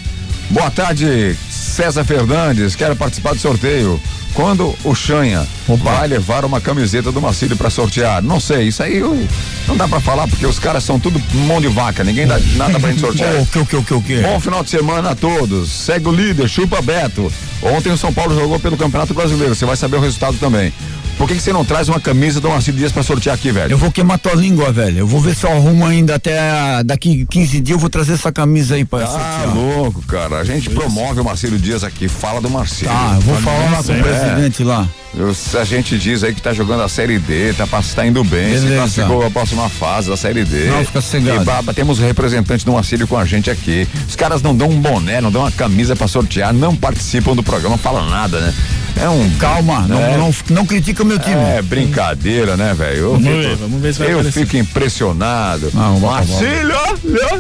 [0.50, 1.36] Boa tarde,
[1.78, 2.74] César Fernandes.
[2.74, 4.00] Quero participar do sorteio.
[4.34, 5.46] Quando o Chanha
[5.84, 8.20] vai levar uma camiseta do Marcílio pra sortear?
[8.20, 9.26] Não sei, isso aí eu-
[9.68, 12.80] não dá pra falar porque os caras são tudo mão de vaca, ninguém dá nada
[12.80, 13.32] pra gente sortear.
[13.40, 14.20] O que, o que, o que, o que?
[14.22, 15.70] Bom final de semana a todos.
[15.70, 17.32] Segue o líder, chupa Beto.
[17.62, 19.54] Ontem o São Paulo jogou pelo Campeonato Brasileiro.
[19.54, 20.72] Você vai saber o resultado também.
[21.18, 23.72] Por que, que você não traz uma camisa do Marcílio Dias pra sortear aqui, velho?
[23.72, 24.98] Eu vou queimar tua língua, velho.
[25.00, 26.38] Eu vou ver se eu arrumo ainda até
[26.84, 27.74] daqui 15 dias.
[27.74, 29.54] Eu vou trazer essa camisa aí pra Ah, sortear.
[29.56, 30.36] louco, cara.
[30.38, 32.94] A gente promove o Marcílio Dias aqui, fala do Marcílio.
[32.94, 34.00] Tá, eu vou falar lá com o É.
[34.02, 34.88] presidente lá.
[35.16, 38.54] Eu- a gente diz aí que tá jogando a Série D, tá, tá indo bem,
[38.54, 38.76] se Beleza.
[38.76, 40.66] classificou a próxima fase da Série D.
[40.66, 41.42] Não, fica sossegado.
[41.42, 43.88] E baba, temos representantes do Marcílio com a gente aqui.
[44.08, 47.42] Os caras não dão um boné, não dão uma camisa pra sortear, não participam do
[47.42, 48.54] programa, falam nada, né?
[49.00, 49.30] É um.
[49.38, 50.16] Calma, não, É.
[50.16, 51.34] não, não critica meu time.
[51.36, 52.96] É brincadeira, né, velho?
[52.98, 54.46] Eu Vamos ver, vamos ver se vai Eu aparecer.
[54.46, 55.70] fico impressionado.
[55.74, 56.74] Não, Marcílio!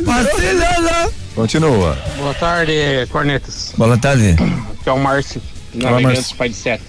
[0.04, 1.12] Marcelo!
[1.34, 1.96] Continua.
[2.16, 2.72] Boa tarde,
[3.10, 3.72] Cornetas.
[3.76, 4.30] Boa tarde.
[4.80, 5.40] Aqui é o Márcio,
[5.80, 6.36] Fala, navegante Márcio.
[6.36, 6.82] pai de sete.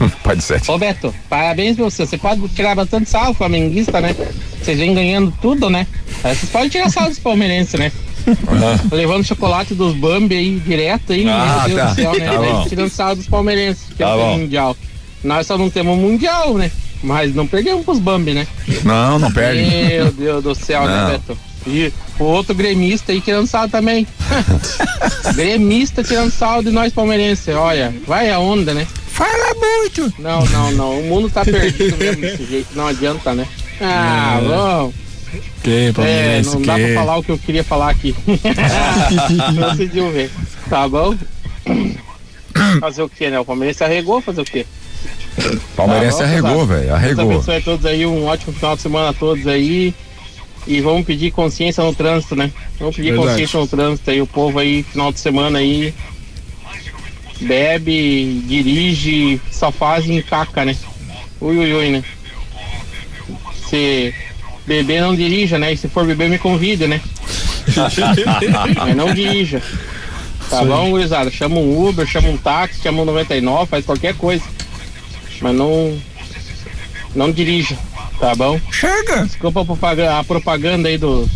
[0.24, 0.70] Pai de sete.
[0.70, 2.06] Ô Beto, parabéns pra você.
[2.06, 4.14] Você pode tirar bastante sal, flamenguista, né?
[4.62, 5.86] Vocês vêm ganhando tudo, né?
[6.24, 7.92] Aí Vocês podem tirar sal dos palmeirenses, né?
[8.90, 11.88] Levando chocolate dos Bambi aí direto aí, Ah, meu Deus tá.
[11.90, 12.52] do céu, né?
[12.62, 14.38] Tá tirando sal dos palmeirenses, que Tá não tem bom.
[14.38, 14.76] mundial.
[15.22, 16.70] Nós só não temos mundial, né?
[17.02, 18.46] Mas não perdemos pros Bambi, né?
[18.84, 19.62] Não, não perde.
[19.62, 21.08] Meu Deus do céu, Não.
[21.08, 21.38] né, Beto?
[21.66, 24.06] E o outro gremista aí tirando sal também.
[25.34, 27.54] gremista tirando sal de nós palmeirenses.
[27.54, 28.86] Olha, vai a onda, né?
[29.08, 30.12] Fala muito!
[30.18, 31.00] Não, não, não.
[31.00, 32.68] O mundo tá perdido mesmo desse jeito.
[32.74, 33.46] Não adianta, né?
[33.80, 34.94] Ah, vamos.
[35.62, 36.84] Que É, palmeirense, não dá que...
[36.86, 38.14] pra falar o que eu queria falar aqui.
[39.70, 40.30] Conseguiu ver.
[40.68, 41.14] Tá bom?
[42.80, 43.38] Fazer o que, né?
[43.38, 44.66] O Palmeirense arregou, fazer o quê?
[45.76, 46.82] Palmeirense bom, arregou, velho.
[46.82, 47.30] Deus Arregou.
[47.32, 49.94] abençoe a todos aí, um ótimo final de semana a todos aí.
[50.66, 52.50] E vamos pedir consciência no trânsito, né?
[52.78, 53.30] Vamos pedir Verdade.
[53.30, 55.94] consciência no trânsito aí, o povo aí, final de semana aí,
[57.40, 60.76] bebe, dirige, só faz em caca, né?
[61.40, 62.04] Ui, ui, ui, né?
[63.68, 64.14] Se
[64.66, 65.72] beber não dirija, né?
[65.72, 67.00] E se for beber me convida, né?
[68.76, 69.62] Mas não dirija.
[70.50, 70.66] Tá aí.
[70.66, 71.30] bom, gurizada?
[71.30, 74.44] Chama um Uber, chama um táxi, chama um 99, faz qualquer coisa.
[75.40, 75.96] Mas não.
[77.14, 77.76] Não dirija,
[78.20, 78.60] tá bom?
[78.70, 79.24] Chega!
[79.24, 81.28] Desculpa a propaganda, a propaganda aí do,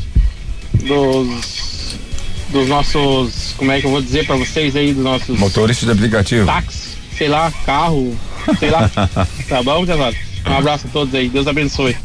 [0.75, 1.65] dos.
[2.51, 3.55] Dos nossos.
[3.57, 4.93] Como é que eu vou dizer pra vocês aí?
[4.93, 6.47] Dos nossos Motorista de aplicativo.
[6.47, 8.17] táxi, sei lá, carro,
[8.61, 8.89] sei lá.
[9.49, 10.17] tá bom, Casado?
[10.47, 11.29] Um abraço a todos aí.
[11.29, 11.97] Deus abençoe.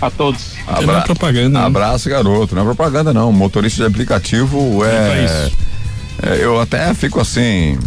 [0.00, 0.54] A todos.
[0.66, 1.60] Abra- propaganda.
[1.60, 1.66] né?
[1.66, 2.54] Abraço, garoto.
[2.54, 3.30] Não é propaganda, não.
[3.30, 5.50] Motorista de aplicativo é.
[6.22, 7.78] é, eu até fico assim.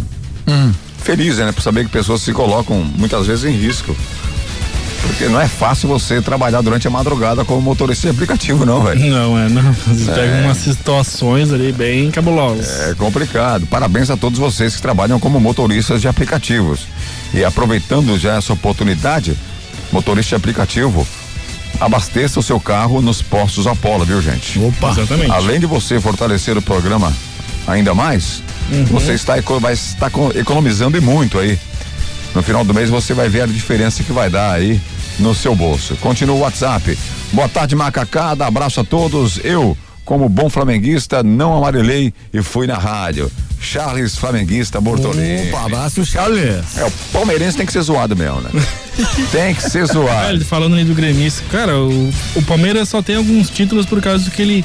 [1.06, 1.52] Feliz, né?
[1.52, 3.96] Por saber que pessoas se colocam muitas vezes em risco.
[5.02, 8.98] Porque não é fácil você trabalhar durante a madrugada como motorista de aplicativo, não, velho.
[9.08, 9.72] Não, é, não.
[9.72, 10.14] Você É.
[10.14, 12.88] pega umas situações ali bem cabulosas.
[12.90, 13.66] É complicado.
[13.66, 16.88] Parabéns a todos vocês que trabalham como motoristas de aplicativos.
[17.32, 19.36] E aproveitando já essa oportunidade,
[19.92, 21.06] motorista de aplicativo,
[21.78, 24.58] abasteça o seu carro nos postos Apollo, viu, gente?
[24.58, 24.90] Opa!
[24.90, 25.30] Exatamente.
[25.30, 27.12] Além de você fortalecer o programa
[27.64, 28.42] ainda mais,
[28.90, 31.58] você está, vai estar co- economizando e muito aí.
[32.34, 34.80] No final do mês você vai ver a diferença que vai dar aí
[35.18, 35.96] no seu bolso.
[35.96, 36.98] Continua o WhatsApp.
[37.32, 38.44] Boa tarde, macacada.
[38.46, 39.40] Abraço a todos.
[39.42, 43.30] Eu, como bom flamenguista, não amarelei e fui na rádio.
[43.58, 45.48] Charles Flamenguista Bortolini.
[45.48, 46.76] Opa, abraço, Charles.
[46.76, 48.50] É, o palmeirense tem que ser zoado mesmo, né?
[49.32, 50.34] tem que ser zoado.
[50.34, 54.24] ele falando ali do gremista, cara, o, o Palmeiras só tem alguns títulos por causa
[54.24, 54.64] do que ele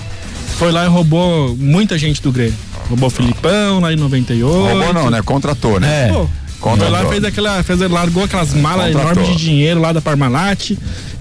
[0.58, 2.54] foi lá e roubou muita gente do Grêmio.
[2.89, 4.46] Roubou o Filipão lá em 98.
[4.54, 5.22] Roubou não, né?
[5.24, 6.08] Contratou, né?
[6.10, 6.12] É.
[6.12, 6.28] Pô,
[6.60, 6.94] Contratou.
[6.96, 9.12] foi lá, fez aquela, fez, largou aquelas malas Contratou.
[9.13, 10.72] enormes de dinheiro lá da Parmalat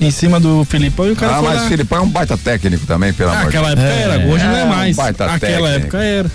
[0.01, 1.65] em cima do Filipão e o cara Ah, foi mas lá.
[1.65, 3.89] o Filipão é um baita técnico também, pelo Ah, amor de aquela Deus.
[3.89, 4.97] época era, hoje não É, é um mais.
[4.97, 5.67] baita Aquela técnico.
[5.69, 6.31] época era.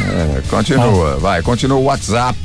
[0.00, 2.38] É, continua, vai, continua o WhatsApp.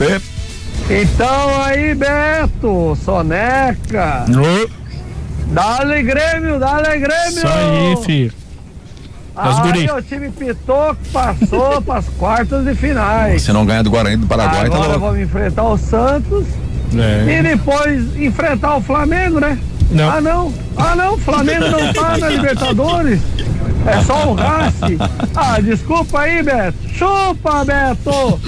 [0.90, 4.26] Então aí, Beto, Soneca.
[5.48, 7.38] Dale Grêmio, dale Grêmio.
[7.38, 8.34] Isso aí, filho.
[9.36, 9.60] Os.
[9.74, 13.42] Aí o time Pitoco passou para as quartas de finais.
[13.42, 15.00] Se não ganhar do Guarani do Paraguai, tá Agora louco.
[15.00, 16.46] vamos enfrentar o Santos
[16.96, 17.40] É.
[17.40, 19.58] e depois enfrentar o Flamengo, né?
[19.92, 20.10] Não.
[20.10, 23.20] Ah não, ah não, o Flamengo não tá na Libertadores.
[23.86, 24.98] É só o Rassi.
[25.36, 26.78] Ah, desculpa aí, Beto.
[26.94, 28.40] Chupa, Beto.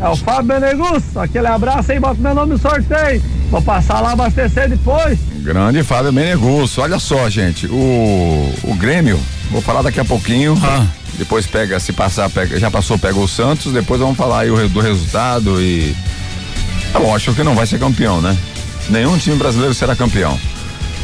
[0.00, 1.20] É o Fábio Benegusso.
[1.20, 3.22] Aquele abraço aí, bota meu nome no sorteio.
[3.50, 5.18] Vou passar lá abastecer depois.
[5.40, 6.80] Grande Fábio Menegusso.
[6.80, 9.18] Olha só, gente, o, o Grêmio,
[9.50, 10.58] vou falar daqui a pouquinho.
[10.62, 10.86] Ah.
[11.14, 13.72] Depois pega, se passar, pega, já passou, pega o Santos.
[13.72, 15.94] Depois vamos falar aí o do resultado e.
[16.92, 18.36] Tá bom, acho que não vai ser campeão, né?
[18.88, 20.38] Nenhum time brasileiro será campeão.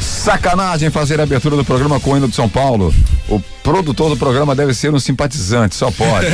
[0.01, 2.95] Sacanagem fazer a abertura do programa com o hino de São Paulo.
[3.29, 6.27] O produtor do programa deve ser um simpatizante, só pode.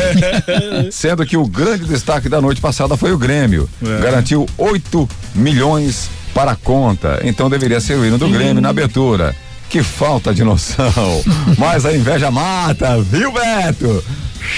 [0.90, 3.68] Sendo que o grande destaque da noite passada foi o Grêmio.
[3.82, 4.00] É.
[4.00, 7.20] Garantiu 8 milhões para a conta.
[7.24, 9.34] Então deveria ser o hino do Grêmio na abertura.
[9.68, 11.22] Que falta de noção.
[11.56, 14.04] Mas a inveja mata, viu, Beto?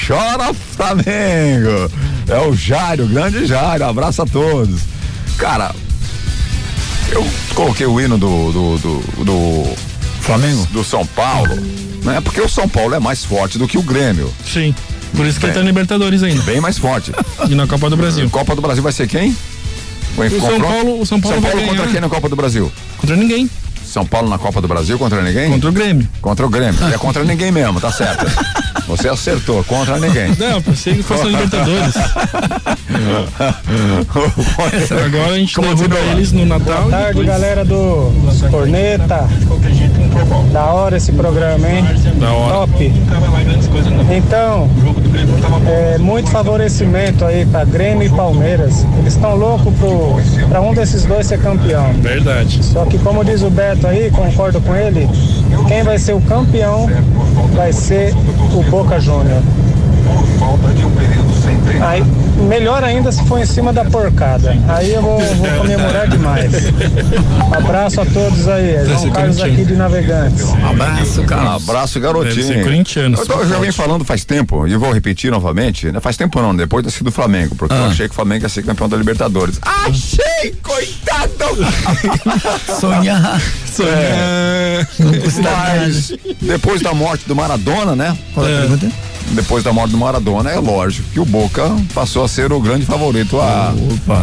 [0.07, 1.91] Chora Flamengo.
[2.29, 3.87] É o Jário, o grande Jário.
[3.87, 4.81] Abraço a todos.
[5.37, 5.75] Cara,
[7.11, 9.77] eu coloquei o hino do, do, do, do
[10.21, 10.67] Flamengo?
[10.73, 11.55] do São Paulo,
[12.03, 12.21] né?
[12.21, 14.33] Porque o São Paulo é mais forte do que o Grêmio.
[14.45, 14.75] Sim.
[15.15, 15.63] Por isso que ele Bem.
[15.63, 16.43] tá em Libertadores ainda.
[16.43, 17.13] Bem mais forte.
[17.49, 18.29] E na Copa do Brasil.
[18.31, 19.37] Copa do Brasil vai ser quem?
[20.17, 22.71] O, O São Paulo, o São Paulo, vai contra ganhar quem na Copa do Brasil?
[22.99, 23.51] contra ninguém.
[23.85, 25.51] São Paulo na Copa do Brasil contra ninguém?
[25.51, 26.09] Contra o Grêmio.
[26.21, 26.85] Contra o Grêmio.
[26.93, 28.27] É contra ninguém mesmo, tá certo.
[28.89, 30.35] Você acertou, contra ninguém.
[30.37, 31.95] Não, pensei que fosse Libertadores.
[35.07, 36.83] Agora a gente derruba eles no Natal.
[36.83, 37.27] Boa tarde, depois...
[37.27, 38.13] galera do
[38.51, 39.29] Corneta.
[40.53, 41.85] Da hora esse programa, hein?
[42.21, 42.55] Da hora.
[42.55, 42.93] Top.
[44.11, 44.69] Então,
[45.67, 48.87] é, muito favorecimento aí pra Grêmio e Palmeiras.
[48.99, 51.93] Eles estão loucos pro, pra um desses dois ser campeão.
[51.95, 52.63] Verdade.
[52.65, 55.09] Só que como diz o Beto aí, concordo com ele,
[55.67, 56.89] quem vai ser o campeão
[57.55, 58.15] vai ser
[58.55, 59.43] o Boca Júnior.
[61.81, 62.03] Aí,
[62.49, 64.57] melhor ainda se for em cima da porcada.
[64.69, 66.51] Aí eu vou, vou comemorar demais.
[67.53, 68.71] Abraço a todos aí.
[68.77, 70.47] É João Carlos aqui de Navegantes.
[70.53, 71.55] Abraço, cara.
[71.55, 72.49] Abraço, garotinho.
[72.49, 73.73] Deve corintiano, Eu, eu já forte.
[73.73, 75.91] falando faz tempo, e vou repetir novamente.
[75.91, 76.01] Né?
[76.01, 78.45] Faz tempo não, depois de ter sido o Flamengo, porque eu achei que o Flamengo
[78.45, 79.59] ia ser campeão da Libertadores.
[79.63, 81.35] Achei, coitado!
[82.81, 83.41] Sonhar.
[83.81, 88.17] É, Não custa mas depois da morte do Maradona, né?
[88.33, 89.14] Qual é a pergunta?
[89.33, 92.85] Depois da morte do Maradona, é lógico que o Boca passou a ser o grande
[92.87, 93.75] favorito a,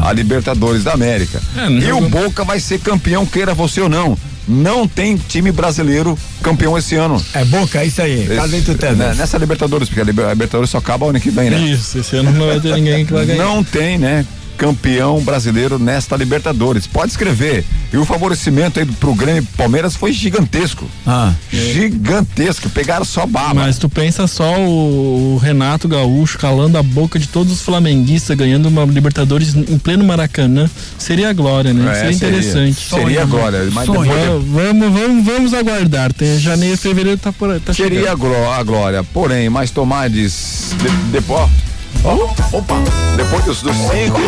[0.04, 1.42] a Libertadores da América.
[1.58, 4.18] É, e o Boca vai ser campeão, queira você ou não.
[4.48, 7.24] Não tem time brasileiro campeão esse ano.
[7.34, 8.24] É boca, é isso aí.
[8.24, 8.36] Esse-
[8.98, 11.58] né, Nessa Libertadores, porque a Libertadores só acaba ano que vem, né?
[11.60, 13.44] Isso, esse ano não vai ter ninguém que vai ganhar.
[13.46, 14.26] Não tem, né?
[14.62, 16.86] Campeão brasileiro nesta Libertadores.
[16.86, 17.66] Pode escrever.
[17.92, 20.88] E o favorecimento aí pro Grêmio e Palmeiras foi gigantesco.
[21.06, 21.34] Ah.
[21.52, 22.70] Gigantesco.
[22.70, 23.56] Pegaram só bala.
[23.56, 28.38] Mas tu pensa só o, o Renato Gaúcho calando a boca de todos os flamenguistas,
[28.38, 30.70] ganhando uma Libertadores em pleno Maracanã.
[30.96, 31.92] Seria a glória, né?
[31.92, 32.38] É, seria seria.
[32.38, 32.88] interessante.
[32.88, 34.16] Seria a glória, mas depois- Va-
[34.62, 36.14] Vamos, vamos, vamos aguardar.
[36.14, 38.20] Tem janeiro, fevereiro tá por tá Seria a chegando.
[38.20, 39.04] gló- a glória.
[39.04, 40.76] Porém, mais Tomades.
[41.12, 41.18] De,
[42.04, 42.76] ó, opa!
[43.18, 44.20] Depois dos, dos cinco.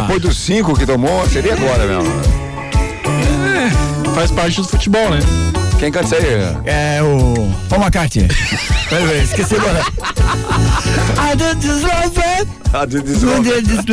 [0.00, 2.12] Depois dos cinco que tomou, seria a glória mesmo.
[4.14, 5.20] Faz parte do futebol, né?
[5.78, 6.56] Quem canta isso aí?
[6.66, 7.34] É o
[7.68, 8.28] Paul McCartney.
[8.88, 9.80] Peraí, esqueci agora.
[11.18, 12.48] I did this love it.
[12.88, 13.84] De- de- We did this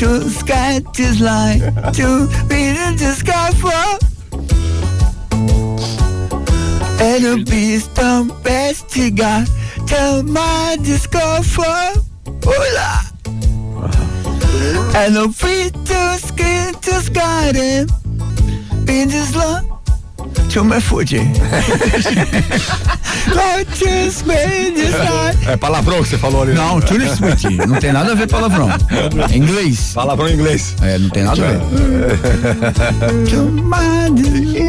[0.00, 1.60] to sky to line
[1.92, 3.98] to be in the sky for
[8.42, 9.48] best you got
[9.92, 11.92] Tell my discover
[12.42, 12.92] Hola.
[14.96, 17.88] And a feet to skin to sky them
[18.88, 19.68] In this love
[24.26, 25.48] Made this life.
[25.48, 26.52] É palavrão que você falou ali.
[26.52, 26.60] né?
[26.60, 27.56] Não, Tune Sweet.
[27.66, 28.68] Não tem nada a ver palavrão.
[29.30, 29.92] É inglês.
[29.94, 30.74] Palavrão em inglês.
[30.82, 31.60] É, não tem nada a ver.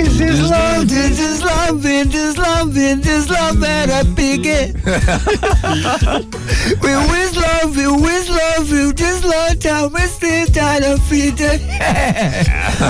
[0.03, 4.73] Is this love, is this love, is this love, is this love that I begin?
[6.81, 11.39] We always love you, always love you, just love time, we still trying to feed
[11.39, 11.61] it.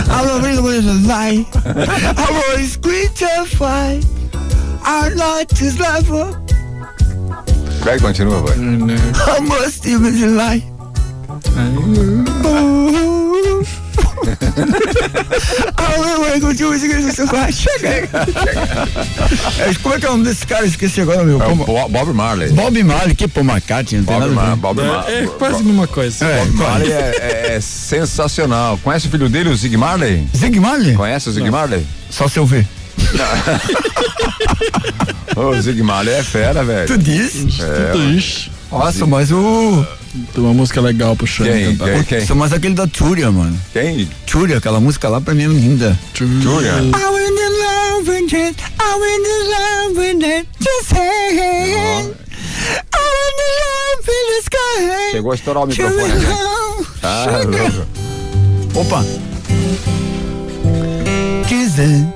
[0.09, 1.45] I'm not really with a lie.
[2.17, 4.05] I'm always creature fight.
[4.85, 6.07] Our light is love,
[7.83, 8.55] Vai, continua, vai.
[8.55, 10.13] I must even
[17.19, 17.43] a lie.
[17.43, 17.51] Ah.
[17.51, 18.09] Chega.
[19.59, 20.65] É, como é que é o nome desse cara?
[20.65, 21.41] Esqueci agora, meu.
[21.41, 22.49] É Como- Bob Marley.
[22.51, 24.55] Bob Marley, que Paul McCartney, não tem Bob, nada Mar.
[24.55, 25.15] Bob Marley.
[25.15, 26.25] É quase a mesma coisa.
[26.25, 28.77] É, Bob Marley é, é- é sensacional.
[28.83, 30.27] Conhece o filho dele, o Zig Marley?
[30.35, 30.95] Zig Marley?
[30.95, 31.85] Conhece o Zig Marley?
[32.09, 32.67] Só se eu ver.
[35.35, 36.87] Ô, o Zig Marley é fera, velho.
[36.87, 37.47] Tu disse?
[37.91, 38.51] Tudo isso.
[38.79, 39.85] Nossa, mas o.
[40.33, 41.75] Tem uma música legal pro Xande Quem?
[41.77, 42.03] cantar.
[42.05, 42.25] Quem?
[42.25, 42.35] Quem?
[42.35, 43.59] Mas aquele da Túria, mano.
[43.71, 44.07] Quem?
[44.27, 45.97] Túria, aquela música lá pra mim é linda.
[46.13, 46.71] Júlia.
[46.73, 48.61] I'm in the love with it.
[48.79, 50.47] I'm in the love with it.
[50.59, 51.37] Just say.
[51.37, 55.11] I'm in the love in the sky.
[55.11, 56.07] Chegou a estourar o microfone.
[56.09, 56.15] né?
[56.29, 56.87] love.
[57.03, 57.87] Ah, louco.
[58.79, 59.03] Opa!
[61.47, 62.07] Kissing.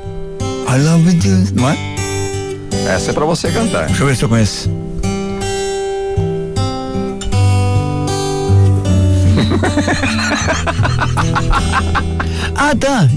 [0.67, 1.47] I love you.
[1.55, 1.77] Não é?
[2.87, 3.87] Essa é pra você cantar.
[3.87, 4.69] Deixa eu ver se eu conheço.
[12.59, 13.07] Ah, tá.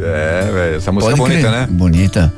[0.00, 0.76] É, velho.
[0.76, 1.60] Essa música Pode é bonita, crer.
[1.60, 1.66] né?
[1.70, 2.32] Bonita.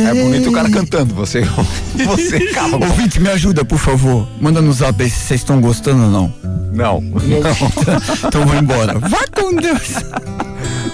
[0.00, 1.14] É bonito o cara cantando.
[1.14, 1.42] Você,
[2.06, 2.76] você cala.
[2.76, 2.86] a boca.
[2.92, 4.26] Ouvinte, me ajuda, por favor.
[4.40, 6.32] Manda no zap aí se vocês estão gostando ou não.
[6.72, 7.02] Não.
[8.26, 8.98] Então eu vou embora.
[8.98, 9.94] Vai com Deus.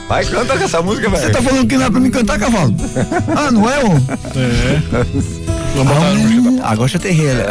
[0.09, 1.33] Vai, canta com essa música, Você velho.
[1.33, 2.75] tá falando que não é pra mim cantar, cavalo?
[3.37, 3.93] Ah, não é, ô?
[4.37, 5.42] É.
[5.75, 7.27] Vamos botar Agora já tem rei.
[7.35, 7.45] né?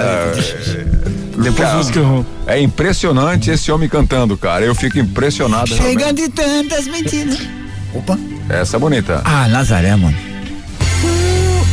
[1.37, 4.63] Depois Cara, música eu- É impressionante esse homem cantando, cara.
[4.65, 5.67] Eu fico impressionado.
[5.69, 6.21] Chega realmente.
[6.23, 7.39] de tantas mentiras.
[7.93, 8.17] Opa.
[8.49, 9.21] Essa é bonita.
[9.25, 10.15] Ah, Nazaré, mano.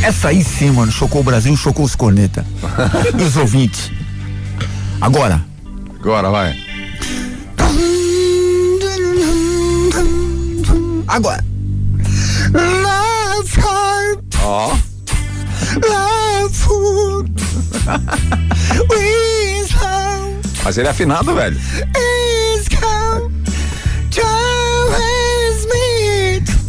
[0.01, 2.45] Essa aí sim, mano, chocou o Brasil, chocou os corneta.
[3.17, 3.91] e os ouvintes.
[5.01, 5.41] Agora,
[6.01, 6.55] Agora, vai.
[11.07, 11.43] agora.
[12.53, 14.67] Love heart, Ó.
[14.69, 16.18] love
[16.55, 17.31] food.
[20.63, 21.57] Mas ele é afinado, velho.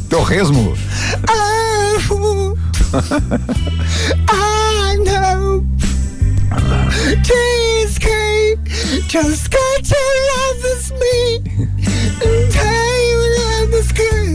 [0.09, 0.75] Torresmo.
[4.29, 5.65] I know.
[7.23, 8.59] Cheesecake.
[9.07, 9.97] Just got to
[10.31, 10.65] love
[10.99, 11.41] me.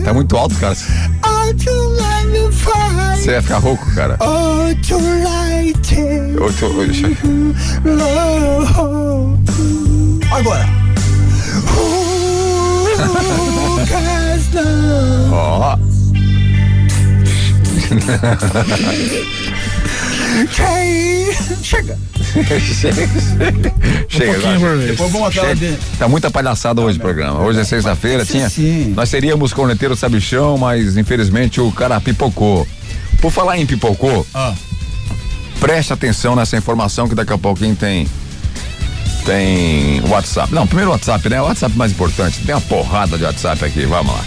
[0.04, 0.76] Tá muito alto, cara.
[1.24, 3.16] Oh.
[3.16, 4.16] Você vai ficar rouco, cara.
[4.20, 4.66] Oh.
[10.32, 10.66] Agora.
[15.32, 15.76] Ó.
[20.58, 21.32] Hey,
[21.62, 21.98] chega.
[24.08, 24.90] Chega, vez.
[24.90, 25.54] Depois vamos até lá Chega.
[25.72, 27.40] de- Tá muita palhaçada hoje o programa.
[27.40, 28.50] Hoje é sexta-feira, Sim, tinha.
[28.50, 28.92] sim.
[28.96, 32.66] Nós seríamos corneteiros sabichão, mas infelizmente o cara pipocou.
[33.20, 34.54] Por falar em pipocou, Ah.
[35.60, 38.06] preste atenção nessa informação que daqui a pouquinho tem.
[39.24, 40.54] Tem WhatsApp.
[40.54, 41.40] Não, primeiro WhatsApp, né?
[41.40, 42.38] O WhatsApp é mais importante.
[42.46, 44.24] Tem uma porrada de WhatsApp aqui, vamos lá.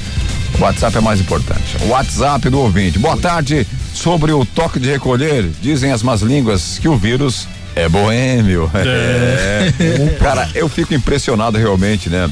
[0.60, 1.78] O WhatsApp é mais importante.
[1.84, 2.99] O WhatsApp do ouvinte.
[2.99, 3.66] Boa tarde.
[3.93, 8.70] Sobre o toque de recolher, dizem as más línguas que o vírus é boêmio.
[8.74, 10.18] É.
[10.20, 12.30] Cara, eu fico impressionado realmente, né?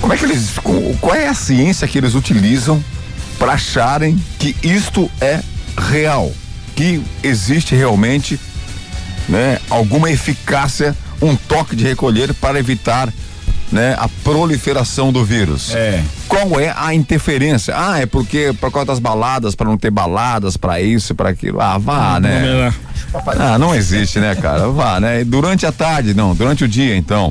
[0.00, 0.52] Como é que eles.
[1.00, 2.82] Qual é a ciência que eles utilizam
[3.38, 5.40] para acharem que isto é
[5.76, 6.32] real?
[6.74, 8.38] Que existe realmente
[9.28, 13.12] né, alguma eficácia, um toque de recolher para evitar
[13.70, 15.74] né, a proliferação do vírus.
[15.74, 16.02] É.
[16.26, 17.74] Qual é a interferência?
[17.76, 21.60] Ah, é porque por causa das baladas, para não ter baladas, para isso, para aquilo.
[21.60, 22.72] Ah, vá, né?
[23.38, 24.68] Ah, não existe, né, cara?
[24.68, 25.24] Vá, né?
[25.24, 27.28] Durante a tarde, não, durante o dia, então.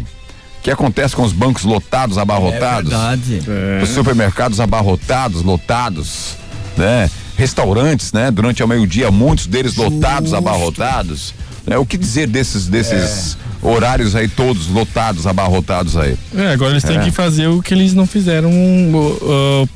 [0.59, 2.91] O que acontece com os bancos lotados, abarrotados?
[2.91, 3.41] É verdade.
[3.83, 6.35] Os supermercados abarrotados, lotados,
[6.75, 7.09] né?
[7.37, 8.31] Restaurantes, né?
[8.31, 11.33] Durante o meio-dia, muitos deles lotados, abarrotados.
[11.65, 11.77] Né?
[11.77, 16.17] O que dizer desses, desses horários aí todos lotados, abarrotados aí?
[16.35, 17.01] É, agora eles têm É.
[17.03, 19.69] que fazer o que eles não fizeram, uh,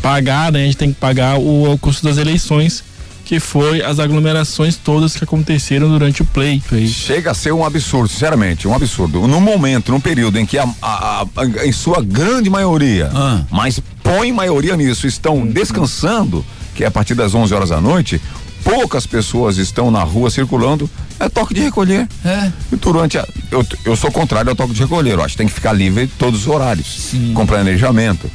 [0.00, 0.62] pagar, né?
[0.62, 2.82] A gente tem que pagar o, o custo das eleições,
[3.26, 6.86] que foi as aglomerações todas que aconteceram durante o pleito aí.
[6.86, 9.26] Chega a ser um absurdo, sinceramente, um absurdo.
[9.26, 13.42] No momento, num período em que a, a- a- em sua grande maioria, Ah.
[13.50, 18.20] mas põe maioria nisso, estão descansando, que é a partir das 11 horas da noite,
[18.62, 22.06] poucas pessoas estão na rua circulando, é toque de recolher.
[22.24, 22.52] É.
[22.72, 25.48] E durante a, eu, eu sou contrário ao toque de recolher, eu acho que tem
[25.48, 28.30] que ficar livre todos os horários, com planejamento.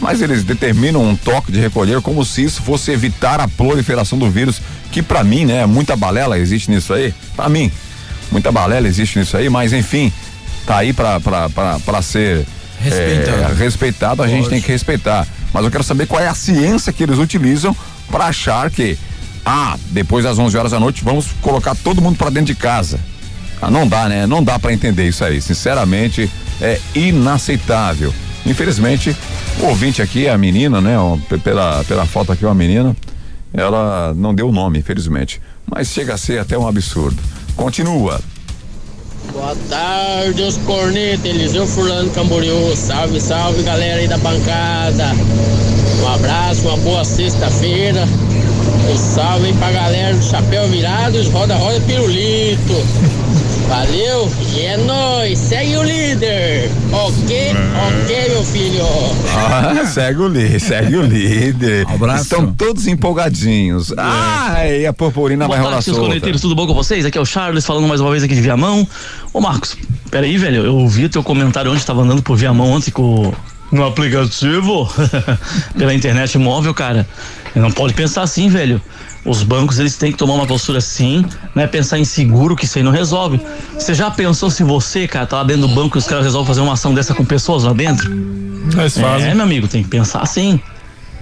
[0.00, 4.30] Mas eles determinam um toque de recolher como se isso fosse evitar a proliferação do
[4.30, 4.60] vírus,
[4.92, 7.12] que pra mim, né, muita balela existe nisso aí.
[7.34, 7.70] Pra mim,
[8.30, 10.12] muita balela existe nisso aí, mas enfim,
[10.64, 11.20] tá aí pra
[12.02, 12.46] ser
[12.80, 13.52] Respeitado.
[13.52, 15.26] é, respeitado, a gente tem que respeitar.
[15.52, 17.74] Mas eu quero saber qual é a ciência que eles utilizam
[18.08, 18.96] pra achar que,
[19.44, 23.00] ah, depois das 11 horas da noite, vamos colocar todo mundo pra dentro de casa.
[23.60, 24.26] Ah, não dá, né?
[24.26, 25.40] Não dá pra entender isso aí.
[25.40, 26.30] Sinceramente,
[26.60, 28.14] é inaceitável.
[28.48, 29.14] Infelizmente,
[29.60, 30.98] o ouvinte aqui, a menina, né?
[30.98, 32.96] ó, Pela, pela foto aqui, uma menina,
[33.52, 35.40] ela não deu o nome, infelizmente.
[35.70, 37.16] Mas chega a ser até um absurdo.
[37.54, 38.20] Continua.
[39.32, 42.74] Boa tarde, os cornetas, Eliseu Furlano Camboriú.
[42.74, 45.12] Salve, salve, galera aí da bancada.
[46.02, 48.04] Um abraço, uma boa sexta-feira.
[48.90, 52.72] Um salve aí pra galera do Chapéu Virados, Roda Roda Pirulito.
[53.68, 56.70] Valeu e é nóis, segue o líder.
[56.90, 57.54] Ok,
[57.86, 58.84] ok, meu filho.
[59.36, 61.86] Ah, segue o líder, segue o líder.
[61.92, 62.22] Abraço.
[62.22, 63.92] Estão todos empolgadinhos.
[63.98, 66.00] Ai, a purpurina vai Boa rolar tarde, solta.
[66.00, 67.04] corneteiros, tudo bom com vocês?
[67.04, 68.88] Aqui é o Charles falando mais uma vez aqui de Viamão.
[69.34, 69.76] Ô Marcos,
[70.10, 73.32] peraí, velho, eu ouvi teu comentário ontem, tava andando por Viamão ontem com
[73.70, 74.90] no aplicativo
[75.76, 77.06] pela internet móvel, cara.
[77.54, 78.80] Não pode pensar assim, velho.
[79.24, 81.66] Os bancos eles têm que tomar uma postura assim, né?
[81.66, 83.40] Pensar em seguro, que isso aí não resolve.
[83.74, 86.46] Você já pensou se você, cara, tá lá dentro do banco e os caras resolvem
[86.46, 88.08] fazer uma ação dessa com pessoas lá dentro?
[88.74, 89.30] Mas fazem.
[89.30, 90.60] É, meu amigo, tem que pensar assim.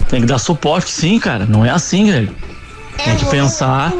[0.09, 1.45] Tem que dar suporte, sim, cara.
[1.45, 2.33] Não é assim, velho.
[3.03, 3.91] Tem que pensar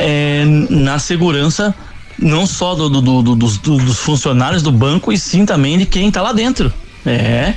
[0.00, 1.74] é, na segurança
[2.18, 5.78] não só do- do- do- do- dos, do- dos funcionários do banco, e sim também
[5.78, 6.72] de quem tá lá dentro.
[7.06, 7.54] É.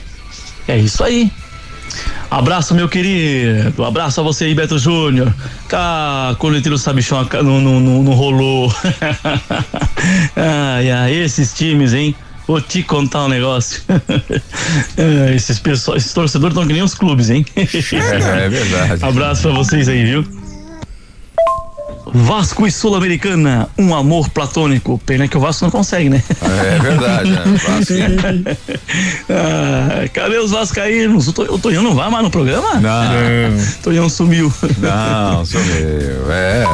[0.68, 1.32] É isso aí.
[2.30, 3.84] Abraço, meu querido.
[3.84, 5.34] Abraço a você aí, Beto Júnior.
[5.68, 8.74] Cá, coleteiro sabichão não, não, não, não rolou.
[10.36, 12.16] ai, ai, esses times, hein?
[12.48, 13.82] Vou te contar um negócio.
[15.34, 17.46] Esses, pessoal, esses torcedores estão que nem os clubes, hein?
[17.56, 19.06] É, é verdade.
[19.06, 20.41] Abraço pra vocês aí, viu?
[22.14, 25.00] Vasco e Sul-Americana, um amor platônico.
[25.06, 26.22] Pena que o Vasco não consegue, né?
[26.42, 27.42] É verdade, né?
[27.68, 27.94] Vasco.
[29.30, 31.28] Ah, cadê os vascaínos?
[31.28, 32.76] O, To- o Tonhão não vai mais no programa?
[32.76, 33.02] Não.
[33.84, 34.52] Tonhão sumiu.
[34.78, 36.32] Não, sumiu.
[36.32, 36.66] É.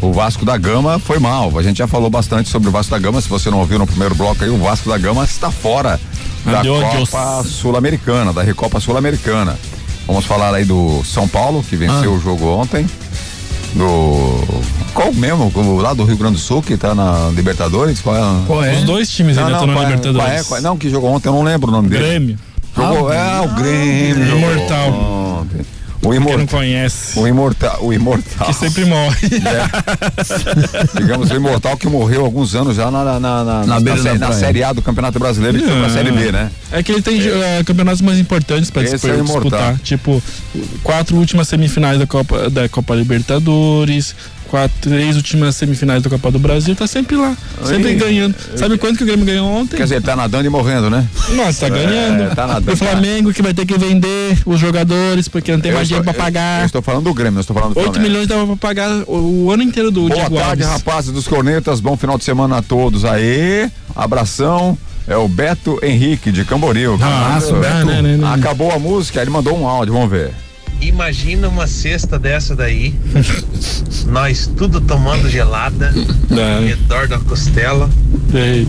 [0.00, 1.56] O Vasco da Gama foi mal.
[1.58, 3.20] A gente já falou bastante sobre o Vasco da Gama.
[3.20, 5.98] Se você não ouviu no primeiro bloco aí, o Vasco da Gama está fora
[6.44, 7.08] da Adiós.
[7.10, 9.58] Copa Sul-Americana, da Recopa Sul-Americana.
[10.06, 12.16] Vamos falar aí do São Paulo, que venceu Ah.
[12.16, 12.86] o jogo ontem.
[13.74, 14.44] Do.
[14.94, 15.50] Qual mesmo?
[15.80, 18.00] Lá do Rio Grande do Sul, que tá na Libertadores?
[18.00, 18.20] Qual é?
[18.46, 18.74] Qual é?
[18.76, 20.26] Os dois times ainda estão na qual é- Libertadores.
[20.28, 22.02] qual é- qual é- não, que jogou ontem, eu não lembro o nome dele.
[22.04, 22.38] Grêmio.
[22.76, 24.36] Jogou, é, o Grêmio.
[24.36, 25.33] Imortal.
[26.04, 26.46] O Quem não imortal.
[26.58, 27.18] conhece.
[27.18, 27.78] O imortal.
[27.80, 28.46] O imortal.
[28.46, 29.28] Que sempre morre.
[30.94, 34.12] Digamos, o imortal que morreu alguns anos já na, na, na, na, na beira da
[34.12, 34.32] sé- na.
[34.32, 36.50] Série A do Campeonato Brasileiro, que foi pra Série B, né?
[36.72, 39.42] É que ele tem eh, campeonatos mais importantes pra Esse disputar, é imortal.
[39.42, 39.78] disputar.
[39.78, 40.22] Tipo,
[40.82, 44.14] quatro últimas semifinais da Copa, da Copa Libertadores,
[44.54, 48.36] quatro, três últimas semifinais da Copa do Brasil, tá sempre lá, sempre ganhando.
[48.54, 49.76] Sabe quanto que o Grêmio ganhou ontem?
[49.76, 51.04] Quer dizer, tá nadando e morrendo, né?
[51.30, 52.36] Nossa, tá É, ganhando.
[52.36, 52.72] tá nadando.
[52.72, 56.00] o Flamengo que vai ter que vender os jogadores porque não tem Eu mais estou-
[56.02, 56.60] dinheiro pra pagar.
[56.60, 58.08] Eu estou falando do Grêmio, eu estou falando do 8 Flamengo.
[58.12, 60.78] milhões dava pra pagar o, o ano inteiro do Boa Diego tarde, Alves.
[60.78, 61.80] rapazes dos Cornetas.
[61.80, 63.04] Bom final de semana a todos.
[63.04, 64.78] Aê, abração.
[65.08, 66.96] É o Beto Henrique de Camboriú.
[66.96, 68.32] Nossa, Beto, né, né, né.
[68.34, 70.30] Acabou a música, ele mandou um áudio, vamos ver.
[70.84, 72.94] Imagina uma cesta dessa daí,
[74.06, 75.94] nós tudo tomando gelada,
[76.30, 77.88] ao redor da costela,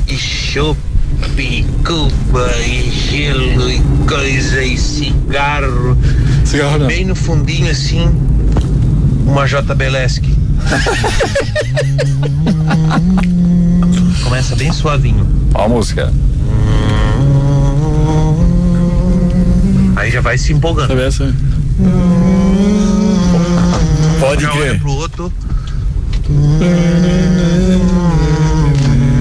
[0.08, 0.80] e chopp,
[1.38, 5.98] e cuba, e gelo, e coisa, e cigarro.
[6.46, 6.88] Cigarro não.
[6.88, 8.10] Bem no fundinho assim,
[9.28, 10.24] uma JBLESC.
[14.24, 15.28] Começa bem suavinho.
[15.54, 16.14] Ó a música.
[19.98, 20.88] Aí já vai se empolgando.
[20.88, 21.36] Sabe essa?
[24.20, 24.80] Pode olha crer.
[24.80, 25.34] pro outro.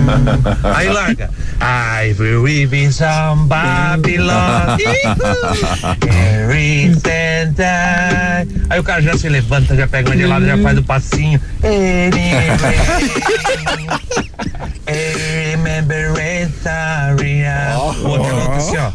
[0.75, 1.31] Aí larga.
[1.61, 4.79] I will in some Babylon.
[6.03, 7.55] Every time.
[8.71, 11.41] Aí o cara já se levanta, já pega uma gelada, já faz o passinho.
[14.87, 17.75] Remember Etaria.
[17.79, 18.93] O outro assim, ó.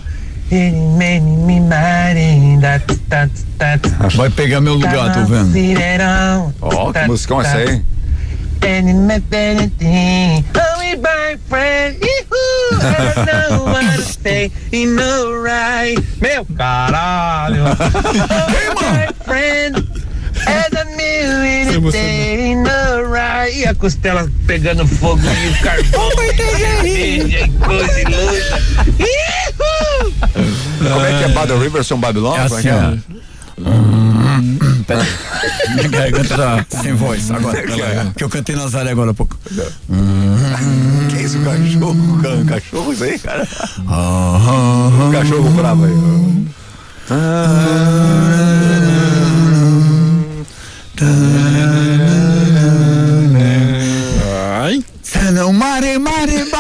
[4.16, 5.52] Vai pegar meu lugar, tô vendo.
[6.62, 7.84] Ó, que musicão é essa aí?
[16.20, 17.64] Meu caralho!
[19.26, 19.90] Friend
[22.68, 23.60] a right.
[23.60, 26.10] E a costela pegando fogo e o carvão.
[27.66, 28.46] coisa e luz.
[30.00, 32.36] Como é que é Battle Riverson Babylon?
[32.38, 33.04] É Como é assim.
[34.88, 35.76] Pera aí.
[35.76, 37.62] Minha garganta tá sem voz agora.
[38.16, 39.38] Que eu cantei Nazaré agora há pouco.
[41.10, 42.20] Que é isso, cachorro?
[42.22, 43.48] Ca- Cachorro isso aí, cara?
[43.80, 45.92] Um cachorro bravo aí.
[54.62, 54.84] Ai.
[55.02, 56.59] Se não mare, mare, Maria.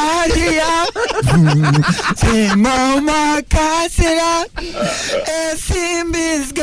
[2.15, 4.47] Se mama, cácera.
[5.53, 6.61] Esse bisgue.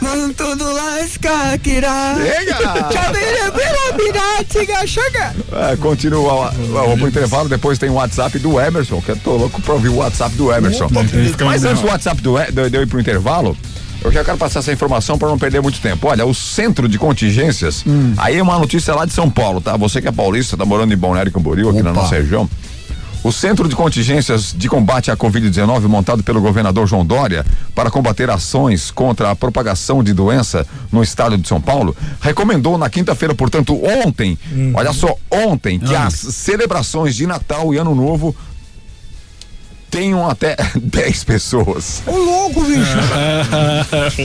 [0.00, 2.16] Vão tudo lascar, quirá.
[2.16, 2.56] Chega!
[4.48, 5.34] Tiga, chega.
[5.70, 6.50] É, continua.
[6.70, 9.88] Vamos pro intervalo, depois tem o WhatsApp do Emerson, que eu tô louco pra ouvir
[9.88, 10.88] o WhatsApp do Emerson.
[11.44, 13.56] Mas antes do WhatsApp do, E- de eu ir pro intervalo,
[14.02, 16.06] eu já quero passar essa informação para não perder muito tempo.
[16.08, 17.84] Olha, o centro de contingências,
[18.16, 19.76] aí é uma notícia lá de São Paulo, tá?
[19.76, 22.02] Você que é paulista, tá morando em Balneário Camboriú, aqui na Opa.
[22.02, 22.48] nossa região.
[23.26, 28.30] O Centro de Contingências de Combate à Covid-19, montado pelo governador João Dória para combater
[28.30, 33.82] ações contra a propagação de doença no estado de São Paulo, recomendou na quinta-feira, portanto,
[33.84, 34.38] ontem,
[34.72, 38.32] olha só, ontem, que as celebrações de Natal e Ano Novo
[39.90, 42.04] tenham até 10 pessoas.
[42.06, 42.96] Ô louco, bicho.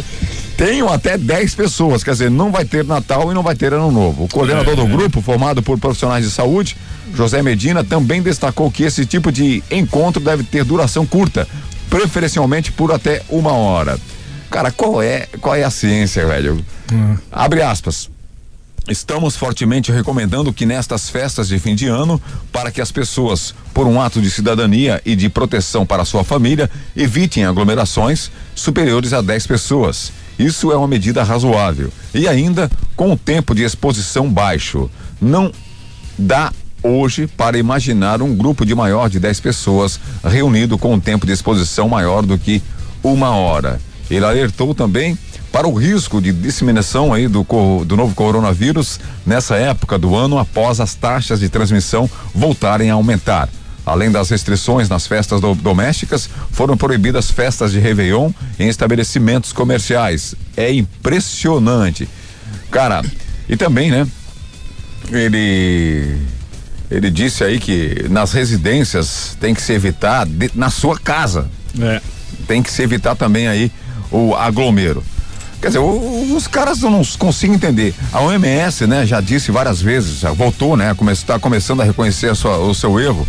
[0.55, 3.91] Tenham até 10 pessoas, quer dizer, não vai ter Natal e não vai ter Ano
[3.91, 4.25] Novo.
[4.25, 6.77] O coordenador do grupo, formado por profissionais de saúde,
[7.13, 11.47] José Medina, também destacou que esse tipo de encontro deve ter duração curta,
[11.89, 13.99] preferencialmente por até uma hora.
[14.49, 16.63] Cara, qual é, qual é a ciência, velho?
[17.31, 18.09] Abre aspas.
[18.87, 22.19] Estamos fortemente recomendando que nestas festas de fim de ano,
[22.51, 26.69] para que as pessoas, por um ato de cidadania e de proteção para sua família,
[26.95, 30.11] evitem aglomerações superiores a 10 pessoas.
[30.37, 31.93] Isso é uma medida razoável.
[32.13, 34.89] E ainda com o tempo de exposição baixo.
[35.21, 35.51] Não
[36.17, 36.51] dá
[36.83, 41.31] hoje para imaginar um grupo de maior de 10 pessoas reunido com um tempo de
[41.31, 42.61] exposição maior do que
[43.03, 43.79] uma hora.
[44.09, 45.17] Ele alertou também
[45.51, 47.45] para o risco de disseminação aí do,
[47.85, 53.49] do novo coronavírus nessa época do ano após as taxas de transmissão voltarem a aumentar.
[53.85, 60.35] Além das restrições nas festas do- domésticas, foram proibidas festas de Réveillon em estabelecimentos comerciais.
[60.55, 62.07] É impressionante.
[62.69, 63.01] Cara,
[63.49, 64.07] e também, né?
[65.11, 66.17] Ele
[66.91, 71.49] ele disse aí que nas residências tem que se evitar de- na sua casa.
[71.79, 72.01] É.
[72.47, 73.71] Tem que se evitar também aí
[74.11, 75.03] o aglomero.
[75.61, 77.93] Quer dizer, o- os caras não consigo entender.
[78.11, 82.35] A OMS, né, já disse várias vezes, já voltou, né, está começando a reconhecer a
[82.35, 83.27] sua- o seu erro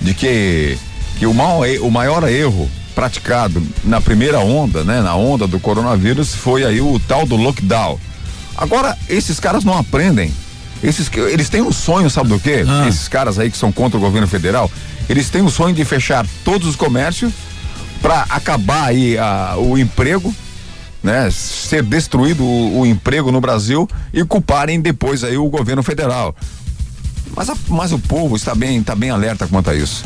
[0.00, 0.76] de que
[1.16, 5.60] que o, mau e- o maior erro praticado na primeira onda, né, na onda do
[5.60, 8.00] coronavírus foi aí o tal do lockdown.
[8.56, 10.32] Agora esses caras não aprendem.
[10.84, 12.64] Esses que- eles têm um sonho, sabe do quê?
[12.88, 14.70] Esses caras aí que são contra o governo federal,
[15.08, 17.32] eles têm o sonho de fechar todos os comércios
[18.02, 20.34] para acabar aí a- o emprego
[21.02, 26.34] né, ser destruído o, o, emprego no Brasil e culparem depois aí o governo federal.
[27.36, 30.02] Mas, a, mas o povo está bem, está bem alerta quanto a isso.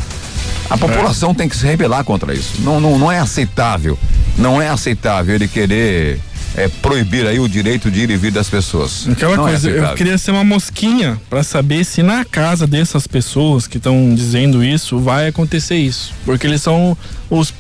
[0.69, 1.35] A população é.
[1.35, 2.55] tem que se rebelar contra isso.
[2.63, 3.97] Não, não, não é aceitável.
[4.37, 6.21] Não é aceitável ele querer
[6.59, 9.07] é, proibir aí o direito de ir e vir das pessoas.
[9.09, 12.67] Aquela não é coisa, é eu queria ser uma mosquinha para saber se na casa
[12.67, 16.99] dessas pessoas que estão dizendo isso vai acontecer isso, porque eles são
[17.31, 17.55] os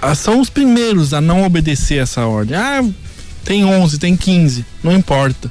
[0.00, 2.56] ah, são os primeiros a não obedecer essa ordem.
[2.56, 2.84] Ah,
[3.44, 5.50] tem 11, tem 15, não importa.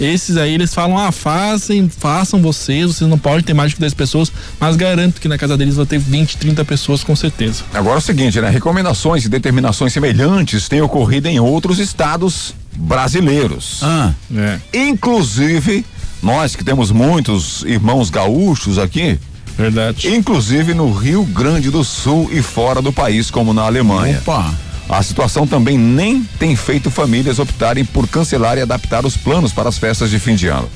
[0.00, 3.92] Esses aí eles falam, ah, façam, façam vocês, vocês não podem ter mais de 10
[3.94, 7.62] pessoas, mas garanto que na casa deles vai ter 20, 30 pessoas com certeza.
[7.74, 8.48] Agora é o seguinte, né?
[8.48, 13.80] Recomendações e determinações semelhantes têm ocorrido em outros estados brasileiros.
[13.82, 14.58] Ah, é.
[14.72, 15.84] Inclusive,
[16.22, 19.18] nós que temos muitos irmãos gaúchos aqui,
[19.56, 20.08] Verdade.
[20.08, 24.18] Inclusive no Rio Grande do Sul e fora do país, como na Alemanha.
[24.22, 24.54] Opa!
[24.90, 29.68] A situação também nem tem feito famílias optarem por cancelar e adaptar os planos para
[29.68, 30.68] as festas de fim de ano.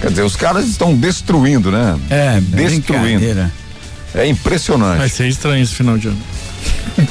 [0.00, 1.98] Quer dizer, os caras estão destruindo, né?
[2.08, 3.50] É, destruindo.
[4.14, 4.98] É impressionante.
[4.98, 6.18] Vai ser estranho esse final de ano.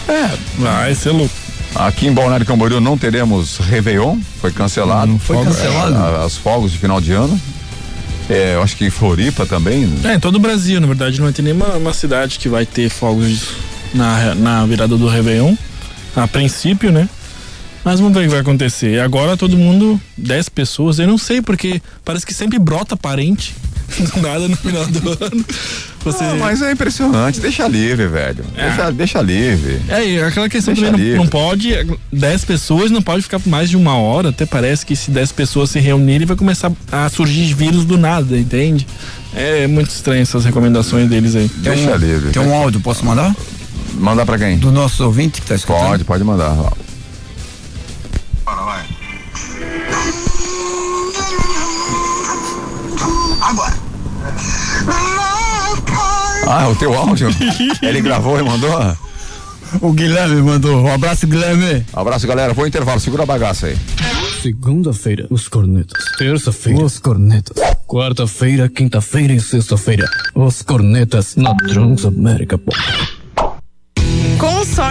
[0.07, 1.33] É, vai ser louco.
[1.75, 5.11] Aqui em Balneário Camboriú não teremos Réveillon, foi cancelado.
[5.11, 5.93] Não foi cancelado.
[5.93, 7.39] É, as fogos de final de ano.
[8.29, 9.87] É, eu acho que Floripa também.
[10.03, 12.65] É, em todo o Brasil, na verdade, não vai ter nenhuma uma cidade que vai
[12.65, 13.49] ter fogos
[13.93, 15.55] na, na virada do Réveillon.
[16.15, 17.09] A princípio, né?
[17.83, 18.95] Mas vamos ver o que vai acontecer.
[18.95, 23.53] E agora todo mundo, 10 pessoas, eu não sei, porque parece que sempre brota parente.
[24.21, 25.45] Nada no final do ano.
[26.03, 26.23] Você...
[26.23, 28.43] Ah, mas é impressionante, deixa livre, velho.
[28.55, 28.67] É.
[28.67, 29.81] Deixa, deixa livre.
[29.87, 31.71] É, aquela questão deixa também não, não, pode,
[32.11, 35.31] 10 pessoas não pode ficar por mais de uma hora, até parece que se 10
[35.31, 38.87] pessoas se reunirem vai começar a surgir vírus do nada, entende?
[39.35, 41.49] É muito estranho essas recomendações deles aí.
[41.57, 42.31] Deixa um, livre.
[42.31, 43.35] Tem um áudio, posso mandar?
[43.95, 44.57] Mandar pra quem?
[44.57, 45.87] Do nosso ouvinte que tá escutando.
[45.87, 46.53] Pode, pode mandar.
[48.43, 48.85] Bora, vai.
[53.41, 53.73] Agora.
[56.47, 57.29] Ah, o teu áudio?
[57.81, 58.97] Ele gravou e mandou?
[59.81, 60.83] O Guilherme mandou.
[60.83, 61.85] Um abraço, Guilherme.
[61.95, 62.53] Um abraço, galera.
[62.53, 62.99] Vou intervalo.
[62.99, 63.77] Segura a bagaça aí.
[64.41, 66.03] Segunda-feira, os cornetas.
[66.17, 67.57] Terça-feira, os cornetas.
[67.87, 72.77] Quarta-feira, quinta-feira e sexta-feira, os cornetas na Transamérica Pop.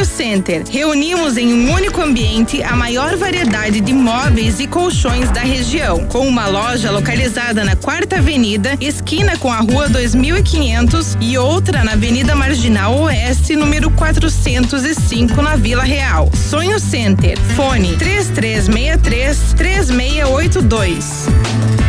[0.00, 0.62] Sonho Center.
[0.70, 6.26] Reunimos em um único ambiente a maior variedade de móveis e colchões da região, com
[6.26, 12.34] uma loja localizada na Quarta Avenida, esquina com a Rua 2500 e outra na Avenida
[12.34, 16.30] Marginal Oeste, número 405, na Vila Real.
[16.34, 17.38] Sonho Center.
[17.54, 21.79] Fone 3363 3682.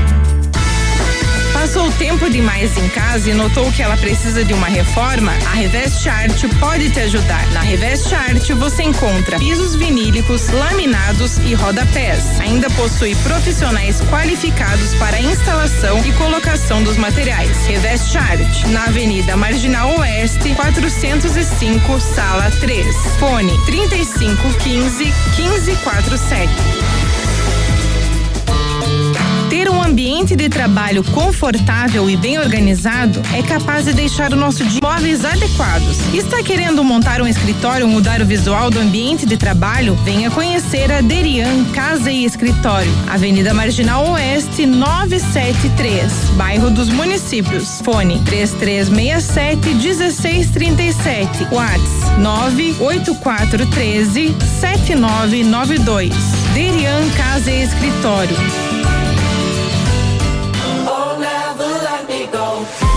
[1.62, 5.32] Passou tempo demais em casa e notou que ela precisa de uma reforma?
[5.46, 7.46] A Revest Art pode te ajudar.
[7.52, 12.40] Na Revest Art você encontra pisos vinílicos, laminados e rodapés.
[12.40, 17.68] Ainda possui profissionais qualificados para instalação e colocação dos materiais.
[17.68, 22.88] Revest Art, na Avenida Marginal Oeste, 405, sala 3.
[23.20, 25.04] Fone 3515
[25.38, 27.01] 1547.
[29.72, 34.82] Um ambiente de trabalho confortável e bem organizado é capaz de deixar o nosso dia
[34.84, 35.98] móveis adequados.
[36.14, 39.96] Está querendo montar um escritório ou mudar o visual do ambiente de trabalho?
[40.04, 47.80] Venha conhecer a Derian Casa e Escritório, Avenida Marginal Oeste 973, bairro dos Municípios.
[47.82, 51.48] Fone 3367 1637.
[51.50, 56.14] Whats 98413 7992.
[56.54, 58.81] Derian Casa e Escritório.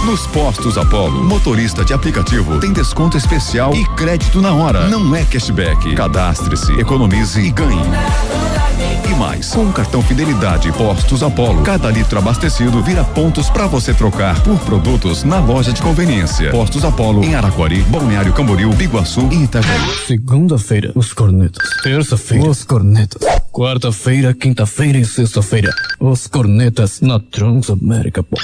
[0.04, 4.86] Nos postos Apollo, motorista de aplicativo tem desconto especial e crédito na hora.
[4.86, 5.94] Não é cashback.
[5.94, 7.80] Cadastre-se, economize e ganhe.
[9.10, 13.94] E mais, com o cartão Fidelidade Postos Apollo, cada litro abastecido vira pontos para você
[13.94, 16.50] trocar por produtos na loja de conveniência.
[16.50, 19.88] Postos Apollo em Araquari, Balneário Camboriú, Biguaçu e Itajaí.
[20.06, 21.66] Segunda-feira, os cornetas.
[21.82, 23.22] Terça-feira, os cornetas.
[23.50, 28.42] Quarta-feira, quinta-feira e sexta-feira, os cornetas na Transamérica Pop.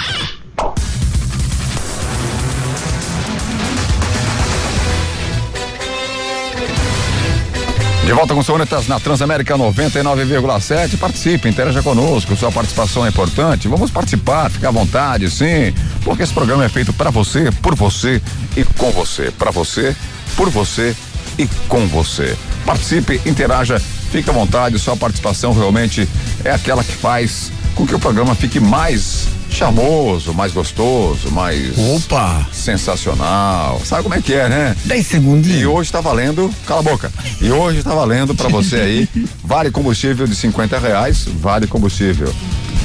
[8.11, 10.99] De volta com Sonetas na Transamérica 99,7.
[10.99, 12.35] Participe, interaja conosco.
[12.35, 13.69] Sua participação é importante.
[13.69, 15.73] Vamos participar, fica à vontade, sim.
[16.03, 18.21] Porque esse programa é feito para você, por você
[18.57, 19.31] e com você.
[19.31, 19.95] Para você,
[20.35, 20.97] por você
[21.39, 22.37] e com você.
[22.67, 23.79] Participe, interaja,
[24.11, 24.77] fique à vontade.
[24.81, 26.09] Sua participação realmente
[26.45, 31.77] é aquela que faz com que o programa fique mais charmoso, mais gostoso, mais.
[31.77, 32.47] Opa!
[32.53, 33.81] Sensacional.
[33.85, 34.77] Sabe como é que é, né?
[34.85, 35.61] 10 segundinhos.
[35.61, 37.13] E hoje tá valendo, cala a boca.
[37.41, 39.09] E hoje tá valendo para você aí,
[39.45, 42.33] vale combustível de 50 reais, vale combustível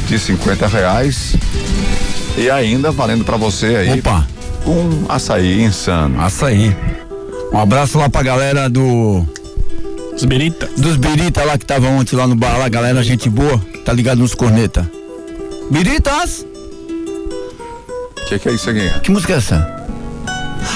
[0.07, 1.35] de 50 reais.
[2.37, 3.99] E ainda valendo para você aí.
[3.99, 4.27] Opa!
[4.65, 6.19] Um açaí insano.
[6.19, 6.75] Açaí.
[7.53, 9.25] Um abraço lá pra galera do.
[10.11, 10.69] Dos Birita.
[10.77, 14.19] Dos Birita lá que tava ontem lá no bar, lá, galera, gente boa, tá ligado
[14.19, 14.89] nos corneta.
[15.69, 16.45] Biritas!
[18.25, 18.89] O que, que é isso aqui?
[19.01, 19.85] Que música é essa?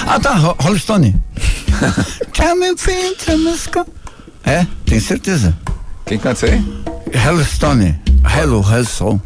[0.06, 1.14] Ah tá, Ro- Rolling Stone.
[4.44, 5.56] É, tenho certeza.
[6.06, 7.20] Quem canta isso aí?
[7.24, 8.00] Rolling Stone.
[8.24, 9.20] Hello, Hello.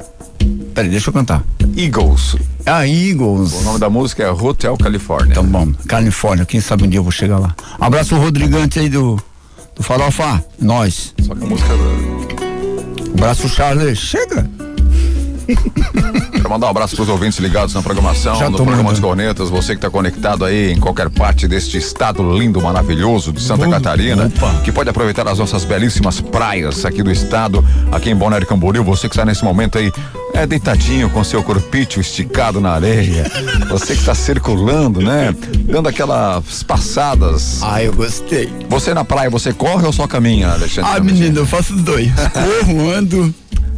[0.75, 1.43] Peraí, deixa eu cantar.
[1.77, 2.37] Eagles.
[2.67, 3.53] Ah, Eagles.
[3.53, 5.31] O nome da música é Hotel California.
[5.33, 7.55] Então bom, Califórnia, quem sabe um dia eu vou chegar lá.
[7.81, 9.21] Um abraço o Rodrigante aí do,
[9.77, 11.15] do Farofa, nós.
[11.23, 11.69] Só que a música.
[13.17, 14.49] Abraço Charles, chega.
[16.45, 19.49] Quero mandar um abraço para os ouvintes ligados na programação Já tô programa dos Cornetas.
[19.49, 24.31] Você que está conectado aí em qualquer parte deste estado lindo, maravilhoso de Santa Catarina,
[24.63, 28.85] que pode aproveitar as nossas belíssimas praias aqui do estado, aqui em Balneário Camboriú.
[28.85, 29.91] Você que está nesse momento aí
[30.35, 33.25] é deitadinho com seu corpício esticado na areia.
[33.71, 35.35] Você que está circulando, né?
[35.61, 37.63] Dando aquelas passadas.
[37.63, 38.53] Ah, eu gostei.
[38.69, 40.91] Você na praia, você corre ou só caminha, Alexandre?
[40.93, 42.11] Ah, menino, eu faço os dois.
[42.35, 43.35] Corro, ando.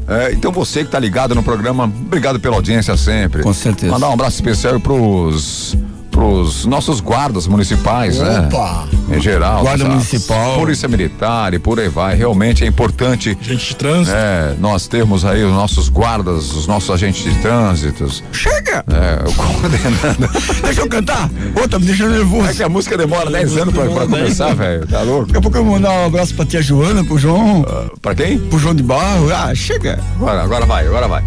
[0.09, 3.43] É, então você que tá ligado no programa, obrigado pela audiência sempre.
[3.43, 3.93] Com certeza.
[3.93, 5.77] Mandar um abraço especial pros
[6.17, 8.89] pros nossos guardas municipais, Opa!
[9.07, 9.19] né?
[9.19, 9.61] Em geral.
[9.61, 10.59] Guarda nossa municipal.
[10.59, 12.17] Polícia militar e por aí vai.
[12.17, 13.37] Realmente é importante.
[13.43, 14.17] Gente de trânsito.
[14.17, 18.25] É, nós termos aí os nossos guardas, os nossos agentes de trânsitos.
[18.33, 18.83] Chega!
[18.89, 20.33] É, o coordenando.
[20.65, 21.29] Deixa eu cantar.
[21.55, 22.49] Ô, tá me deixando nervoso.
[22.49, 24.87] É que a música demora 10 anos pra, pra começar, velho.
[24.87, 25.27] Tá louco?
[25.27, 27.63] Daqui a pouco eu vou mandar um abraço pra tia Joana, pro João.
[28.01, 28.39] Pra quem?
[28.39, 29.31] Pro João de Barro.
[29.31, 30.01] Ah, chega.
[30.17, 31.23] Agora, agora vai, agora vai.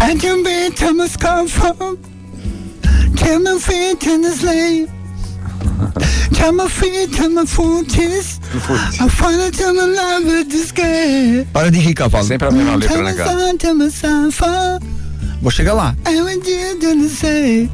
[0.00, 1.98] I can be Thomas Comfort.
[3.20, 4.86] Tell my feet in the sleigh.
[6.32, 8.40] Tell my feet in my footies.
[8.98, 11.44] I wanna tell my love with this guy.
[11.52, 12.24] Para de rir, cavalo.
[12.24, 13.30] Sempre a mesma letra, né, cara?
[15.42, 15.94] Vou chegar lá.
[16.06, 17.68] I want you to say.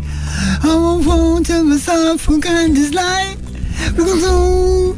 [0.62, 2.92] I won't tell myself who can this
[3.76, 4.94] oh,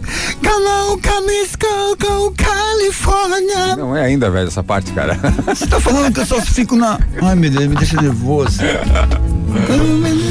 [1.58, 3.76] go, go California.
[3.76, 5.18] Não é ainda, velho, essa parte, cara.
[5.46, 6.98] Você tá falando que eu só fico na.
[7.22, 8.58] Ai, meu Deus, me deixa nervoso.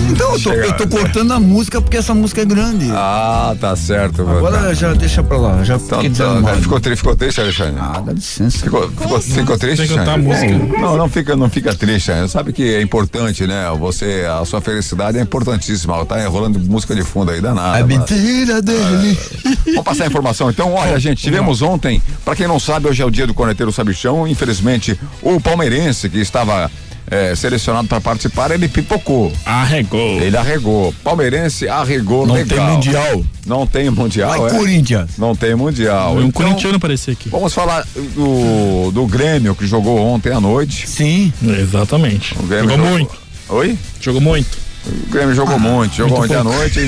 [0.10, 2.90] Então, eu tô, eu tô cortando a música porque essa música é grande.
[2.92, 4.22] Ah, tá certo.
[4.22, 6.62] Agora já deixa pra lá, já Então, fiquei então, desanimado.
[6.62, 7.76] ficou, tri- ficou triste, Alexandre?
[7.80, 8.58] Ah, dá licença.
[8.60, 10.78] Ficou, ficou, ficou triste, Alexandre?
[10.80, 12.30] Não, não fica, não fica triste, Alexandre.
[12.32, 13.66] Sabe que é importante, né?
[13.80, 16.04] Você, a sua felicidade é importantíssima.
[16.06, 17.80] Tá enrolando música de fundo aí, danada.
[17.80, 17.94] É mano.
[18.38, 19.18] Mentira dele.
[19.66, 20.50] Vamos passar a informação.
[20.50, 23.72] Então, olha, gente, tivemos ontem, pra quem não sabe, hoje é o dia do Corneteiro
[23.72, 24.28] Sabichão.
[24.28, 26.70] Infelizmente, o palmeirense que estava
[27.10, 29.32] eh, selecionado para participar, ele pipocou.
[29.46, 30.20] Arregou.
[30.22, 30.94] Ele arregou.
[31.04, 32.58] Palmeirense arregou Não legal.
[32.58, 33.26] tem mundial.
[33.46, 34.58] Não tem mundial, Vai, é?
[34.58, 35.12] Corinthians.
[35.18, 36.16] Não tem mundial.
[36.16, 37.30] Um Então, corintiano parecia aqui.
[37.30, 40.88] Vamos falar do, do Grêmio que jogou ontem à noite.
[40.88, 41.32] Sim.
[41.42, 42.36] Exatamente.
[42.48, 43.18] Grêmio Jogou muito.
[43.50, 43.78] Oi?
[44.02, 44.67] Jogou muito.
[44.86, 46.80] O Grêmio jogou muito, jogou ontem à noite,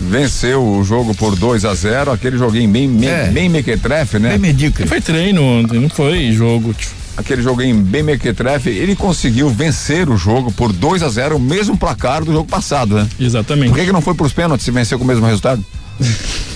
[0.00, 3.26] venceu o jogo por 2 a 0 aquele joguinho bem, bem, É.
[3.26, 4.30] bem mequetrefe, né?
[4.30, 4.86] Bem medíocre.
[4.86, 6.72] Foi treino ontem, não foi jogo.
[6.72, 6.92] Tipo.
[7.14, 11.76] Aquele joguinho bem mequetrefe, ele conseguiu vencer o jogo por 2 a 0 o mesmo
[11.76, 13.06] placar do jogo passado, né?
[13.20, 13.68] Exatamente.
[13.68, 15.62] Por que, que não foi pros pênaltis se venceu com o mesmo resultado?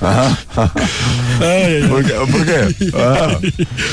[0.00, 0.36] Ah.
[1.40, 2.12] Ai, ai, Por quê?
[2.30, 2.90] Por quê?
[2.94, 3.40] Ah.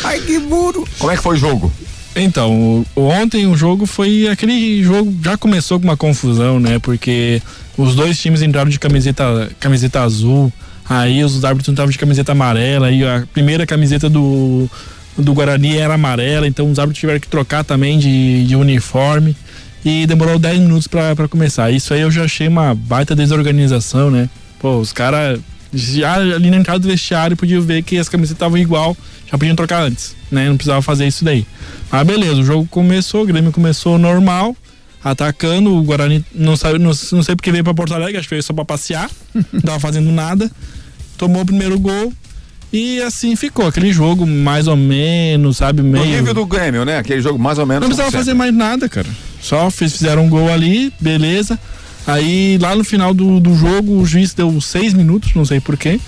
[0.04, 0.88] Ai, que burro.
[1.00, 1.72] Como é que foi o jogo?
[2.16, 6.80] Então, ontem o jogo foi aquele jogo já começou com uma confusão, né?
[6.80, 7.42] Porque
[7.78, 10.52] os dois times entraram de camiseta camiseta azul,
[10.90, 14.70] aí os árbitros estavam de camiseta amarela, aí a primeira camiseta do
[15.18, 19.36] do Guarani era amarela, então os árbitros tiveram que trocar também de, de uniforme.
[19.84, 21.72] e demorou 10 minutos para começar.
[21.72, 24.30] Isso aí eu já achei uma baita desorganização, né?
[24.60, 25.40] Pô, os caras
[25.74, 28.96] já ali na entrada do vestiário podiam ver que as camisetas estavam igual,
[29.30, 30.48] já podiam trocar antes, né?
[30.50, 31.46] Não precisava fazer isso daí.
[31.92, 34.56] Mas beleza, o jogo começou, o Grêmio começou normal,
[35.04, 38.36] atacando, o Guarani não sabe, não, não sei porque veio para Porto Alegre, acho que
[38.36, 39.10] veio só para passear,
[39.52, 40.50] não tava fazendo nada.
[41.18, 42.14] Tomou o primeiro gol,
[42.72, 46.06] e assim ficou, aquele jogo mais ou menos, sabe, meio.
[46.06, 46.98] No nível do Grêmio, né?
[46.98, 47.82] Aquele jogo mais ou menos.
[47.82, 49.08] Não precisava fazer mais nada, cara.
[49.42, 51.60] Só fiz, fizeram um gol ali, beleza.
[52.10, 56.00] Aí lá no final do, do jogo o juiz deu seis minutos, não sei porquê.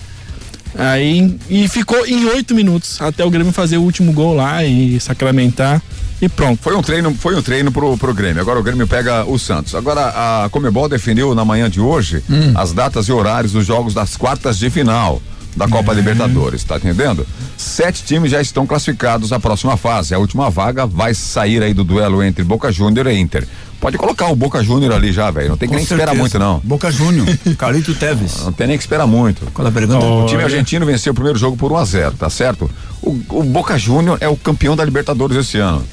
[0.78, 5.00] Aí e ficou em oito minutos até o Grêmio fazer o último gol lá e
[5.00, 5.82] sacramentar
[6.22, 6.62] e pronto.
[6.62, 8.42] Foi um treino, foi um treino pro, pro Grêmio.
[8.42, 9.74] Agora o Grêmio pega o Santos.
[9.74, 12.54] Agora a Comebol definiu na manhã de hoje hum.
[12.56, 15.22] as datas e horários dos jogos das quartas de final
[15.56, 15.96] da Copa é.
[15.96, 17.26] Libertadores, tá entendendo?
[17.58, 20.14] Sete times já estão classificados à próxima fase.
[20.14, 23.46] A última vaga vai sair aí do duelo entre Boca Júnior e Inter.
[23.82, 25.50] Pode colocar o Boca Júnior ali já, velho.
[25.50, 26.04] Não tem que Com nem certeza.
[26.12, 26.60] esperar muito, não.
[26.64, 27.26] Boca Júnior,
[27.58, 28.44] Carlito Teves.
[28.46, 29.52] Não tem nem que esperar muito.
[29.52, 30.06] Qual a pergunta?
[30.06, 32.70] Oh, o time argentino venceu o primeiro jogo por 1 a 0 tá certo?
[33.02, 35.84] O, o Boca Júnior é o campeão da Libertadores esse ano.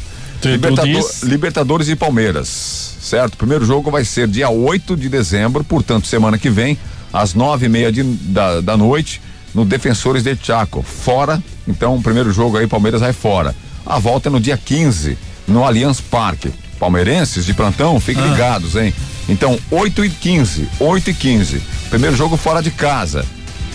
[0.44, 3.34] Libertador, Libertadores e Palmeiras, certo?
[3.34, 6.78] O primeiro jogo vai ser dia 8 de dezembro, portanto, semana que vem,
[7.10, 9.20] às nove e meia de, da, da noite
[9.54, 11.42] no Defensores de Chaco, fora.
[11.66, 13.56] Então, o primeiro jogo aí, Palmeiras vai fora.
[13.84, 15.16] A volta é no dia 15,
[15.48, 16.52] no Allianz Parque.
[16.78, 18.26] Palmeirenses de plantão, fiquem ah.
[18.26, 18.94] ligados, hein?
[19.28, 21.62] Então, 8 e 15, 8 e 15.
[21.90, 23.24] Primeiro jogo fora de casa.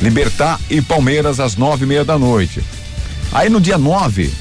[0.01, 2.64] Libertar e Palmeiras às nove e meia da noite.
[3.32, 4.32] Aí no dia 9,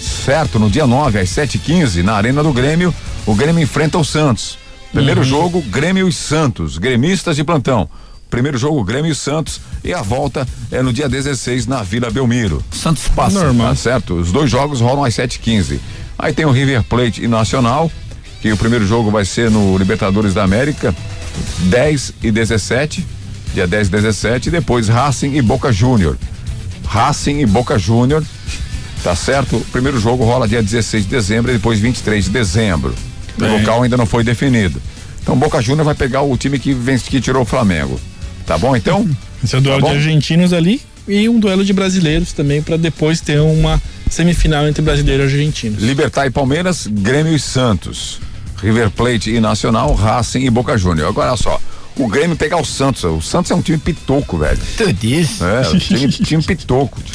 [0.00, 0.58] certo?
[0.58, 2.94] No dia 9, às 7 e 15 na Arena do Grêmio,
[3.26, 4.58] o Grêmio enfrenta o Santos.
[4.92, 5.26] Primeiro uhum.
[5.26, 7.88] jogo, Grêmio e Santos, gremistas de plantão.
[8.28, 9.60] Primeiro jogo, Grêmio e Santos.
[9.84, 12.64] E a volta é no dia 16 na Vila Belmiro.
[12.70, 13.44] Santos passa.
[13.44, 13.68] Normal.
[13.68, 14.14] Tá certo?
[14.14, 15.78] Os dois jogos rolam às 7h15.
[16.18, 17.90] Aí tem o River Plate e Nacional,
[18.42, 20.92] que o primeiro jogo vai ser no Libertadores da América,
[21.60, 23.06] 10 e 17.
[23.54, 24.48] Dia 10 e 17.
[24.48, 26.18] E depois Racing e Boca Júnior.
[26.84, 28.24] Racing e Boca Júnior.
[29.04, 29.56] Tá certo?
[29.56, 32.94] O primeiro jogo rola dia 16 de dezembro e depois 23 de dezembro.
[33.40, 34.82] O local ainda não foi definido.
[35.22, 38.00] Então Boca Júnior vai pegar o time que, vence, que tirou o Flamengo.
[38.44, 39.08] Tá bom então?
[39.42, 42.76] Esse é o duelo tá de argentinos ali e um duelo de brasileiros também para
[42.76, 43.80] depois ter uma
[44.10, 45.76] semifinal entre brasileiro e argentino.
[45.78, 48.20] Libertar e Palmeiras, Grêmio e Santos.
[48.62, 51.08] River Plate e Nacional, Racing e Boca Júnior.
[51.08, 51.60] Agora só,
[51.96, 53.04] o Grêmio pegar o Santos.
[53.04, 54.58] O Santos é um time pitoco, velho.
[54.76, 55.44] Tudo isso.
[55.44, 56.98] É, um time, time pitoco.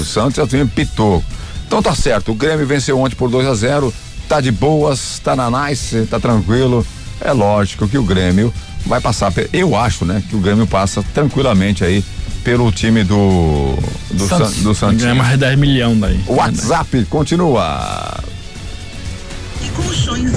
[0.00, 1.24] o Santos é um time pitoco.
[1.66, 3.92] Então tá certo, o Grêmio venceu ontem por 2 a 0
[4.28, 6.86] tá de boas, tá na nice, tá tranquilo.
[7.20, 8.52] É lógico que o Grêmio
[8.84, 9.32] vai passar.
[9.52, 12.04] Eu acho, né, que o Grêmio passa tranquilamente aí
[12.44, 13.76] pelo time do
[14.10, 14.54] do Santos.
[14.54, 15.02] San, do Santos.
[15.02, 16.20] Ganha mais 10 milhões daí.
[16.26, 18.22] O WhatsApp continua.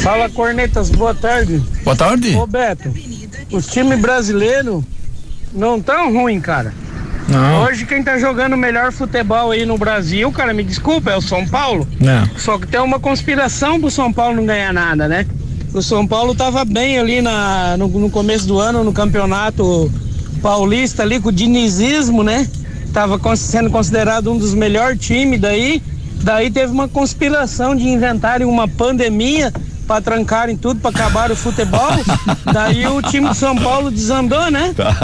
[0.02, 1.62] Fala Cornetas, boa tarde.
[1.84, 2.36] Boa tarde.
[2.36, 2.94] Ô Beto,
[3.52, 4.84] os times brasileiros
[5.54, 6.74] não tão ruim, cara.
[7.28, 7.64] Não.
[7.64, 11.22] Hoje quem tá jogando o melhor futebol aí no Brasil, cara, me desculpa, é o
[11.22, 11.88] São Paulo.
[12.00, 12.28] Não.
[12.38, 15.26] Só que tem uma conspiração pro São Paulo não ganhar nada, né?
[15.72, 19.92] O São Paulo estava bem ali na, no, no, começo do ano no campeonato
[20.42, 22.48] paulista ali com o dinizismo, né?
[22.92, 25.84] Tava sendo considerado um dos melhores times daí.
[26.22, 29.54] Daí teve uma conspiração de inventarem uma pandemia
[29.90, 31.90] para trancarem tudo, para acabar o futebol.
[32.54, 34.72] Daí o time de São Paulo desandou, né?
[34.78, 34.96] Tá.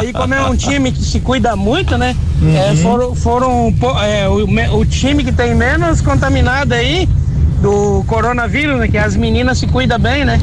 [0.00, 2.16] Aí, como é um time que se cuida muito, né?
[2.40, 2.56] Uhum.
[2.56, 7.06] É, foram foram é, o, o time que tem menos contaminado aí
[7.60, 8.88] do coronavírus, né?
[8.88, 10.40] Que as meninas se cuidam bem, né?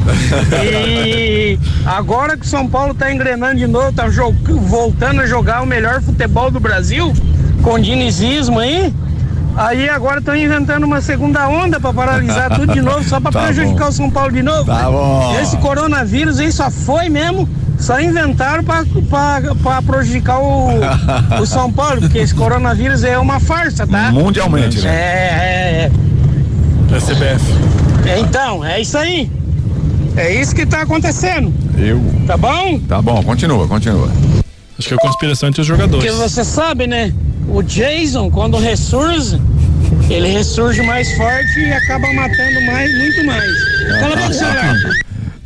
[0.64, 4.06] E agora que São Paulo tá engrenando de novo, tá
[4.68, 7.12] voltando a jogar o melhor futebol do Brasil,
[7.64, 8.94] com dinizismo aí.
[9.60, 13.44] Aí agora estão inventando uma segunda onda para paralisar tudo de novo, só para tá
[13.44, 13.90] prejudicar bom.
[13.90, 14.64] o São Paulo de novo.
[14.64, 15.38] Tá bom.
[15.38, 17.48] Esse coronavírus aí só foi mesmo,
[17.78, 20.70] só inventaram para prejudicar o,
[21.42, 24.14] o São Paulo, porque esse coronavírus é uma farsa, tá?
[24.14, 24.90] Mundialmente, né?
[24.90, 25.92] É, é, é
[26.90, 27.54] da CBF.
[28.08, 29.30] É, então, é isso aí.
[30.16, 31.54] É isso que tá acontecendo.
[31.78, 32.02] Eu.
[32.26, 32.80] Tá bom?
[32.88, 34.10] Tá bom, continua, continua.
[34.78, 36.06] Acho que é conspiração entre os jogadores.
[36.06, 37.14] Porque você sabe, né?
[37.50, 39.42] O Jason, quando ressurge,
[40.10, 43.52] ele ressurge mais forte e acaba matando mais, muito mais.
[44.00, 45.00] Fala pra você,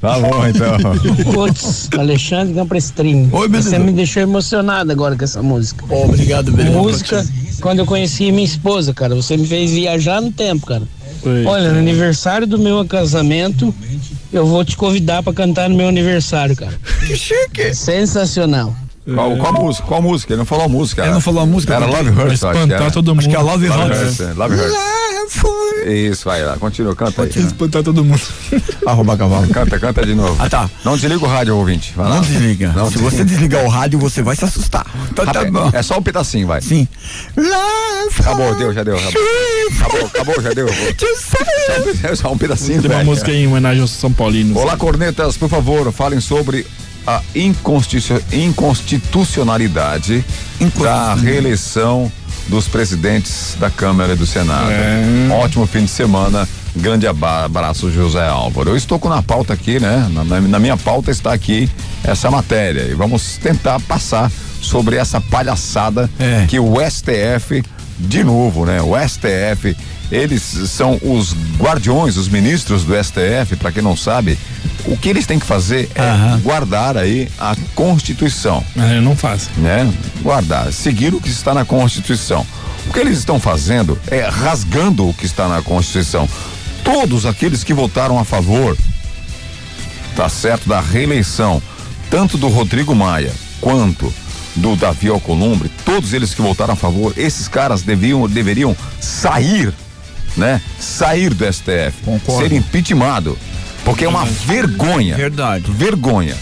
[0.04, 1.32] Tá bom, então.
[1.32, 3.30] Putz, Alexandre Camprestrini.
[3.32, 5.86] Oi, meu Você me deixou emocionado agora com essa música.
[5.88, 6.78] Oh, obrigado, Beleza.
[6.78, 7.26] Música,
[7.62, 10.84] quando eu conheci minha esposa, cara, você me fez viajar no tempo, cara.
[11.46, 13.74] Olha, no aniversário do meu casamento,
[14.34, 16.74] eu vou te convidar para cantar no meu aniversário, cara.
[17.08, 17.74] Que chique!
[17.74, 18.76] Sensacional.
[19.06, 19.88] Qual, qual música?
[19.88, 20.34] Qual música?
[20.34, 21.04] Ele não falou a música.
[21.04, 21.74] Ele não falou a música.
[21.76, 22.58] Era Love Hurts, acho.
[22.60, 23.20] Espantar todo mundo.
[23.20, 24.20] Acho que é Love Hurts.
[24.36, 25.04] Love Hurts.
[25.86, 27.28] Isso, vai lá, continua, canta aí.
[27.30, 28.22] Pode espantar todo mundo.
[28.88, 29.48] Arroba cavalo.
[29.50, 30.36] Canta, canta de novo.
[30.40, 30.70] Ah, tá.
[30.86, 31.92] Não desliga o rádio, ouvinte.
[31.96, 32.16] Vai lá.
[32.16, 32.72] Não desliga.
[32.74, 34.86] Não Se você desligar o rádio, você vai se assustar.
[35.12, 35.52] Então tá Rápido.
[35.54, 35.70] bom.
[35.74, 36.62] É só um pedacinho, vai.
[36.62, 36.88] Sim.
[38.20, 38.98] Acabou, deu, já deu.
[38.98, 40.68] Acabou, acabou, já deu.
[42.04, 43.10] É só um pedacinho, Tem uma velho.
[43.10, 44.56] música em homenagem aos São Paulinos.
[44.56, 46.66] Olá, cornetas, por favor, falem sobre
[47.06, 50.24] a inconstitu- inconstitucionalidade
[50.84, 52.12] da reeleição
[52.48, 54.70] dos presidentes da Câmara e do Senado.
[55.32, 56.48] Ótimo fim de semana.
[56.76, 58.72] Grande abraço, José Álvaro.
[58.72, 60.08] Eu estou com na pauta aqui, né?
[60.12, 61.70] Na, na- na minha pauta está aqui
[62.04, 64.32] essa matéria e vamos tentar passar
[64.62, 66.10] sobre essa palhaçada
[66.48, 67.64] que o STF,
[68.00, 68.82] de novo, né?
[68.82, 69.76] O STF,
[70.12, 74.38] eles são os guardiões, os ministros do STF, para quem não sabe,
[74.86, 78.64] o que eles têm que fazer é guardar aí a Constituição.
[78.76, 79.50] É, não fazem.
[79.58, 79.92] Né?
[80.22, 82.46] Guardar, seguir o que está na Constituição.
[82.88, 86.28] O que eles estão fazendo é rasgando o que está na Constituição.
[86.84, 88.78] Todos aqueles que votaram a favor,
[90.16, 91.62] tá certo, da reeleição,
[92.10, 93.32] tanto do Rodrigo Maia
[93.62, 94.14] quanto
[94.56, 99.74] do Davi Alcolumbre, todos eles que votaram a favor, esses caras deviam, deveriam sair,
[100.36, 100.62] né?
[100.80, 102.42] Sair do STF, Concordo.
[102.42, 103.38] ser impeachmentado,
[103.84, 105.16] porque é uma vergonha.
[105.16, 105.72] Verdade.
[105.72, 106.36] Vergonha.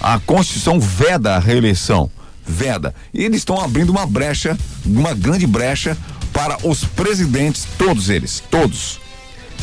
[0.00, 2.10] A Constituição veda a reeleição,
[2.46, 2.94] veda.
[3.12, 5.96] E eles estão abrindo uma brecha, uma grande brecha
[6.32, 9.00] para os presidentes, todos eles, todos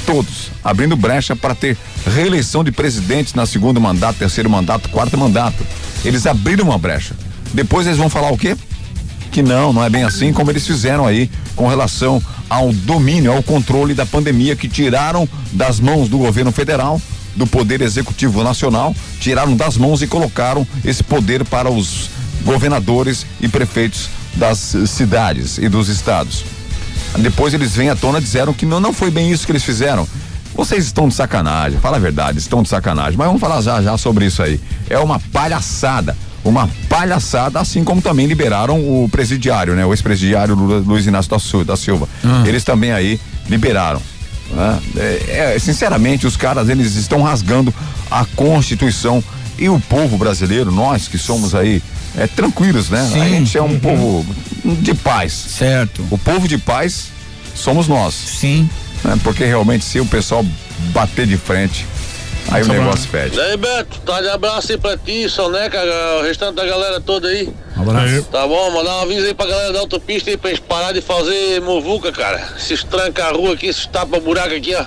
[0.05, 5.65] todos, abrindo brecha para ter reeleição de presidentes na segundo mandato, terceiro mandato, quarto mandato.
[6.03, 7.15] Eles abriram uma brecha.
[7.53, 8.55] Depois eles vão falar o quê?
[9.35, 13.43] Que não, não é bem assim como eles fizeram aí com relação ao domínio, ao
[13.43, 17.01] controle da pandemia que tiraram das mãos do governo federal,
[17.35, 22.09] do poder executivo nacional, tiraram das mãos e colocaram esse poder para os
[22.45, 26.45] governadores e prefeitos das cidades e dos estados.
[27.17, 29.65] Depois eles vêm à tona e disseram que não, não foi bem isso que eles
[29.65, 30.07] fizeram.
[30.55, 33.17] Vocês estão de sacanagem, fala a verdade, estão de sacanagem.
[33.17, 34.61] Mas vamos falar já já sobre isso aí.
[34.89, 36.15] É uma palhaçada.
[36.45, 39.83] Uma palhaçada, assim como também liberaram o presidiário, né?
[39.85, 42.07] O ex-presidiário Lu- Luiz Inácio da Sil- da Silva.
[42.45, 43.19] Eles também aí
[43.49, 43.99] liberaram.
[44.51, 44.79] né?
[44.95, 47.73] É, é, sinceramente, os caras eles estão rasgando
[48.11, 49.23] a Constituição
[49.57, 51.81] e o povo brasileiro, nós que somos aí
[52.15, 53.01] é, tranquilos, né?
[53.01, 54.23] A gente é um povo
[54.63, 55.33] de paz.
[55.33, 56.05] Certo.
[56.11, 57.07] O povo de paz
[57.55, 58.13] somos nós.
[58.13, 58.69] Sim.
[59.23, 60.45] Porque realmente se o pessoal
[60.93, 61.85] bater de frente,
[62.51, 63.35] aí o negócio fede.
[63.35, 65.79] E aí, Beto, tá de abraço aí pra ti, Soneca,
[66.19, 67.49] o restante da galera toda aí.
[67.77, 68.23] Um abraço.
[68.31, 71.01] Tá bom, mandar um aviso aí pra galera da autopista aí pra eles parar de
[71.01, 72.41] fazer muvuca, cara.
[72.57, 74.85] Esses tranca a rua aqui, esses tapa-buraco aqui, ó.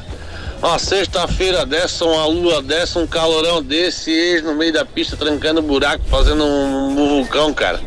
[0.61, 5.63] Uma sexta-feira dessa, uma lua dessa, um calorão desse, eles no meio da pista trancando
[5.63, 7.81] buraco, fazendo um muvucão, cara.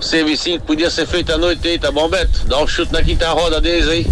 [0.00, 2.46] O servicinho que podia ser feito à noite aí, tá bom, Beto?
[2.46, 4.06] Dá um chute na quinta roda deles aí.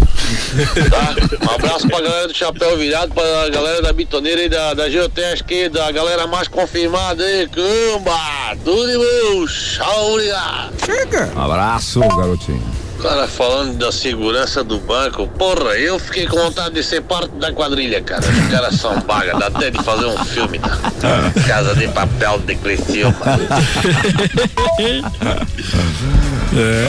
[0.89, 1.15] Tá?
[1.47, 5.69] Um abraço pra galera do Chapéu Virado, pra galera da Bitoneira e da, da Geotesca,
[5.71, 8.55] da galera mais confirmada aí, camba!
[8.63, 10.73] Tudo de bom, tchau, obrigado!
[10.85, 11.31] Chega!
[11.35, 12.88] Um abraço, garotinho.
[13.01, 17.51] Cara, falando da segurança do banco, porra, eu fiquei com vontade de ser parte da
[17.53, 18.21] quadrilha, cara.
[18.21, 20.77] Os caras são baga, dá até de fazer um filme, tá?
[21.47, 23.15] Casa de papel de Criciúma.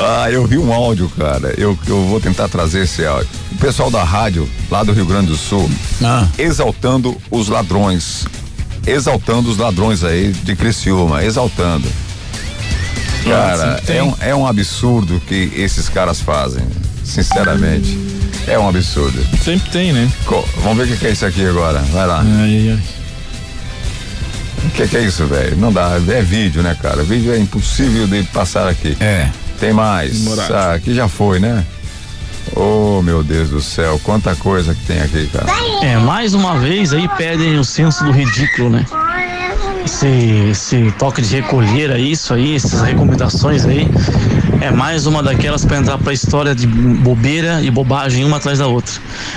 [0.02, 1.52] Ah, eu vi um áudio, cara.
[1.58, 3.28] Eu, eu vou tentar trazer esse áudio.
[3.52, 5.70] O pessoal da rádio lá do Rio Grande do Sul
[6.38, 8.24] exaltando os ladrões.
[8.86, 11.86] Exaltando os ladrões aí de Criciúma, exaltando.
[13.24, 16.64] Cara, é um, é um absurdo que esses caras fazem.
[17.04, 17.98] Sinceramente.
[18.46, 19.18] É um absurdo.
[19.44, 20.10] Sempre tem, né?
[20.24, 21.78] Co- vamos ver o que que é isso aqui agora.
[21.92, 22.20] Vai lá.
[22.24, 22.78] Ai, ai.
[24.66, 25.56] O que, que é isso, velho?
[25.56, 25.98] Não dá.
[26.08, 27.02] É vídeo, né, cara?
[27.02, 28.96] Vídeo é impossível de passar aqui.
[29.00, 29.28] É.
[29.58, 30.26] Tem mais.
[30.50, 31.64] Ah, aqui já foi, né?
[32.56, 35.46] Oh, meu Deus do céu, quanta coisa que tem aqui, cara.
[35.82, 38.84] É, mais uma vez aí pedem o senso do ridículo, né?
[39.84, 40.06] Esse,
[40.50, 43.88] esse toque de recolher aí, isso aí, essas recomendações aí,
[44.60, 48.66] é mais uma daquelas para entrar pra história de bobeira e bobagem uma atrás da
[48.66, 48.92] outra.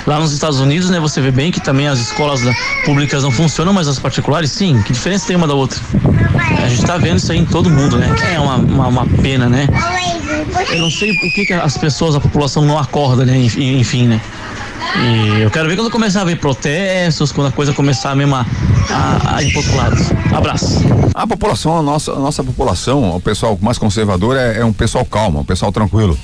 [0.05, 2.41] Lá nos Estados Unidos, né, você vê bem que também as escolas
[2.85, 4.81] públicas não funcionam, mas as particulares sim.
[4.83, 5.79] Que diferença tem uma da outra?
[6.61, 8.13] A gente tá vendo isso aí em todo mundo, né?
[8.33, 9.67] É uma, uma, uma pena, né?
[10.71, 13.37] Eu não sei por que, que as pessoas, a população não acorda, né?
[13.37, 14.21] Enfim, né?
[14.95, 18.45] E eu quero ver quando começar a ver protestos, quando a coisa começar mesmo a,
[18.89, 19.97] a, a ir pro outro lado.
[20.35, 20.79] Abraço.
[21.13, 25.03] A população, a nossa, a nossa população, o pessoal mais conservador é, é um pessoal
[25.05, 26.17] calmo, um pessoal tranquilo.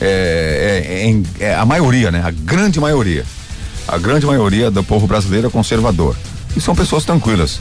[0.00, 2.22] É, é- é em- é a maioria, né?
[2.24, 3.24] A grande maioria.
[3.88, 6.16] A grande maioria do povo brasileiro é conservador.
[6.56, 7.60] E são pessoas tranquilas.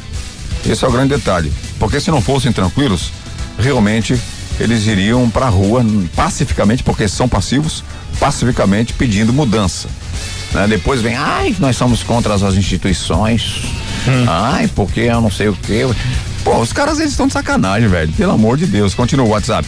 [0.65, 1.51] Esse é o grande detalhe.
[1.79, 3.11] Porque se não fossem tranquilos,
[3.59, 4.19] realmente
[4.59, 5.85] eles iriam pra rua
[6.15, 7.83] pacificamente, porque são passivos,
[8.19, 9.87] pacificamente pedindo mudança.
[10.53, 10.67] Né?
[10.67, 13.63] Depois vem, ai, nós somos contra as instituições.
[14.07, 14.25] Hum.
[14.27, 15.81] Ai, porque eu não sei o quê.
[16.43, 18.11] Pô, os caras eles estão de sacanagem, velho.
[18.13, 18.93] Pelo amor de Deus.
[18.93, 19.67] Continua o WhatsApp.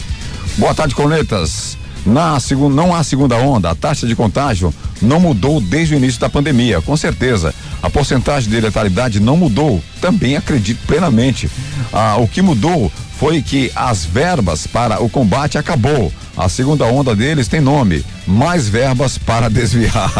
[0.56, 1.76] Boa tarde, cornetas.
[2.06, 4.72] Na segunda, não há segunda onda, a taxa de contágio
[5.02, 7.54] não mudou desde o início da pandemia, com certeza.
[7.82, 11.50] A porcentagem de letalidade não mudou, também acredito plenamente.
[11.92, 16.12] Ah, o que mudou foi que as verbas para o combate acabou.
[16.38, 20.12] A segunda onda deles tem nome: mais verbas para desviar.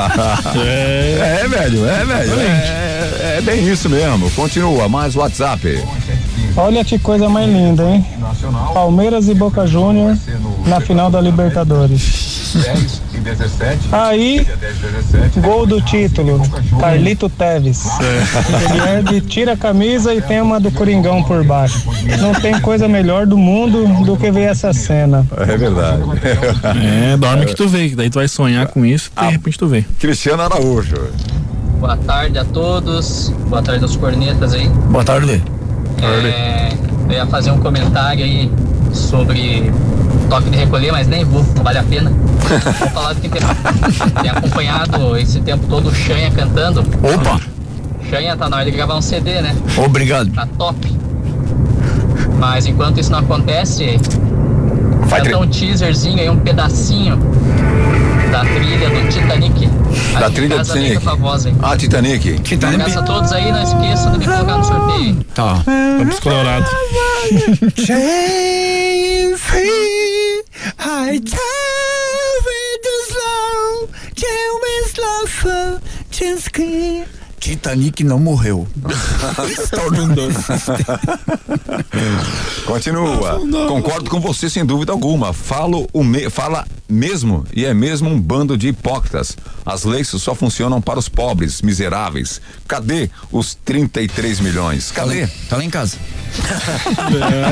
[0.66, 2.40] É, é velho, é velho.
[2.40, 4.28] É, é, bem isso mesmo.
[4.32, 5.80] Continua, mais WhatsApp.
[6.56, 8.04] Olha que coisa mais linda, hein?
[8.74, 10.18] Palmeiras e Boca Juniors
[10.66, 12.27] na final da Libertadores.
[12.52, 13.88] 10 e 17.
[13.92, 16.40] Aí, 10, 17, gol do título,
[16.80, 17.86] Carlito Teves.
[18.70, 21.88] Ele é de tira a camisa e tem uma do Coringão por baixo.
[22.20, 25.26] Não tem coisa melhor do mundo do que ver essa cena.
[25.36, 26.02] É verdade.
[27.12, 29.84] É, dorme que tu vê, daí tu vai sonhar com isso, de repente tu vê.
[29.98, 30.96] Cristiano Araújo.
[31.78, 33.32] Boa tarde a todos.
[33.48, 34.68] Boa tarde aos cornetas aí.
[34.68, 35.42] Boa tarde.
[36.02, 36.72] É,
[37.08, 38.50] eu ia fazer um comentário aí
[38.92, 39.72] sobre
[40.28, 42.10] toque de recolher, mas nem vou, não vale a pena.
[42.10, 43.40] Vou falar do que tem,
[44.22, 46.80] tem acompanhado esse tempo todo o Xanha cantando.
[46.80, 47.40] Opa!
[48.08, 49.56] Xanha tá na hora de gravar um CD, né?
[49.76, 50.30] Obrigado.
[50.30, 50.96] Tá top.
[52.38, 53.98] Mas enquanto isso não acontece,
[55.06, 57.18] Vai canta um teaserzinho aí, um pedacinho
[58.30, 59.68] da trilha do Titanic.
[60.18, 61.02] Da trilha do Titanic.
[61.62, 62.38] Ah, Titanic.
[62.40, 62.84] Titanic.
[62.84, 65.24] Peça a todos aí, não esqueçam de me colocar no sorteio.
[65.34, 65.62] Tá.
[65.98, 66.66] Vamos colorado.
[69.58, 69.97] I tell
[71.06, 75.80] with the slow, tell me slow,
[76.10, 77.17] just keep.
[77.38, 78.66] Titanic não morreu.
[82.66, 83.40] Continua.
[83.68, 85.32] Concordo com você sem dúvida alguma.
[85.32, 89.36] Falo o me, fala mesmo e é mesmo um bando de hipócritas.
[89.64, 92.40] As leis só funcionam para os pobres, miseráveis.
[92.66, 94.90] Cadê os 33 milhões?
[94.90, 95.20] Cadê?
[95.20, 95.96] Tá lá, tá lá em casa.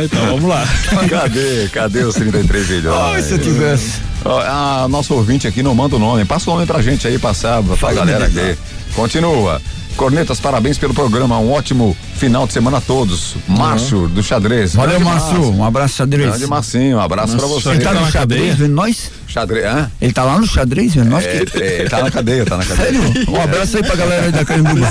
[0.00, 0.64] é, então vamos lá.
[1.08, 1.68] Cadê?
[1.68, 3.14] Cadê os 33 milhões?
[3.14, 4.00] Ai, se eu tivesse.
[4.24, 6.24] Ah, nosso ouvinte aqui não manda o nome.
[6.24, 8.58] Passa o nome pra gente aí, passar pra galera aqui.
[8.96, 9.60] Continua.
[9.94, 11.38] Cornetas, parabéns pelo programa.
[11.38, 13.36] Um ótimo final de semana a todos.
[13.46, 14.08] Márcio uhum.
[14.08, 14.74] do Xadrez.
[14.74, 15.52] Valeu, Márcio.
[15.52, 16.28] Um abraço, Xadrez.
[16.30, 17.70] Grande Marcinho, um abraço pra você.
[17.70, 19.10] Ele tá no xadrez vendo nós?
[19.26, 19.90] Xadrez, hã?
[20.00, 21.24] Ele tá lá no xadrez vendo nós?
[21.24, 21.62] É, que...
[21.62, 22.92] é, ele tá na cadeia, tá na cadeia.
[22.92, 23.30] Sério?
[23.30, 24.88] Um abraço aí pra galera aí da Carimbuba.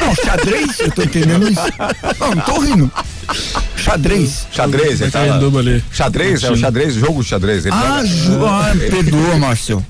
[0.00, 0.80] Não, xadrez?
[0.80, 1.60] Eu tô entendendo isso.
[2.20, 2.90] Não, não tô rindo.
[3.76, 4.46] Xadrez.
[4.52, 5.36] Xadrez, ele tá lá.
[5.36, 5.84] Ali.
[5.92, 7.66] Xadrez, é o xadrez, jogo de xadrez.
[7.66, 8.46] Ele ah, joga...
[8.48, 9.84] ah, perdoa, Márcio.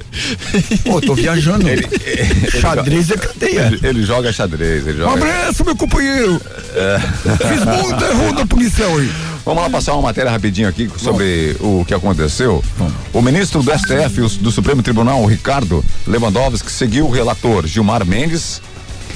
[0.84, 1.68] Pô, tô viajando.
[1.68, 3.66] Ele, ele, xadrez é cadeia.
[3.66, 4.86] Ele, ele, joga xadrez.
[4.86, 5.10] Ele joga...
[5.10, 6.40] Um abraço, meu companheiro.
[6.74, 7.00] É.
[7.48, 9.10] Fiz muita ronda policial aí.
[9.46, 12.64] Vamos lá passar uma matéria rapidinho aqui sobre o que aconteceu.
[13.12, 18.60] O ministro do STF do Supremo Tribunal, Ricardo Lewandowski, seguiu o relator Gilmar Mendes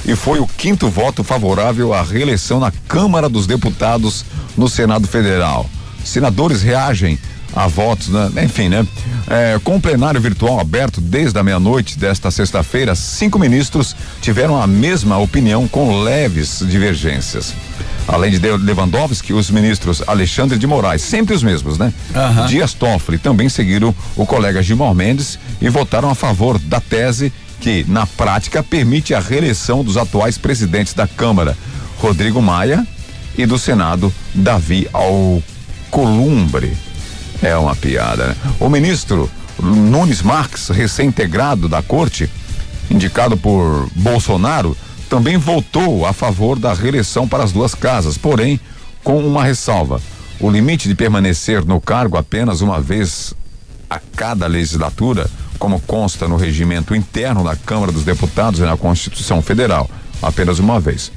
[0.05, 4.23] e foi o quinto voto favorável à reeleição na Câmara dos Deputados
[4.55, 5.69] no Senado Federal.
[6.01, 7.19] Senadores reagem
[7.53, 8.31] a votos, né?
[8.45, 8.87] Enfim, né?
[9.29, 14.65] É, com o plenário virtual aberto desde a meia-noite desta sexta-feira, cinco ministros tiveram a
[14.65, 17.53] mesma opinião com leves divergências.
[18.07, 21.93] Além de Lewandowski, os ministros Alexandre de Moraes, sempre os mesmos, né?
[22.13, 22.45] Uhum.
[22.47, 27.85] Dias Toffoli também seguiram o colega Gilmar Mendes e votaram a favor da tese que,
[27.87, 31.55] na prática, permite a reeleição dos atuais presidentes da Câmara,
[31.99, 32.85] Rodrigo Maia,
[33.37, 36.75] e do Senado, Davi Alcolumbre.
[37.41, 38.35] É uma piada, né?
[38.59, 39.29] O ministro
[39.59, 42.29] Nunes Marques, recém-integrado da corte,
[42.89, 44.75] indicado por Bolsonaro,
[45.11, 48.57] também votou a favor da reeleição para as duas casas, porém
[49.03, 49.99] com uma ressalva.
[50.39, 53.33] O limite de permanecer no cargo apenas uma vez
[53.89, 55.29] a cada legislatura
[55.59, 59.89] como consta no regimento interno da Câmara dos Deputados e na Constituição Federal,
[60.21, 61.11] apenas uma vez.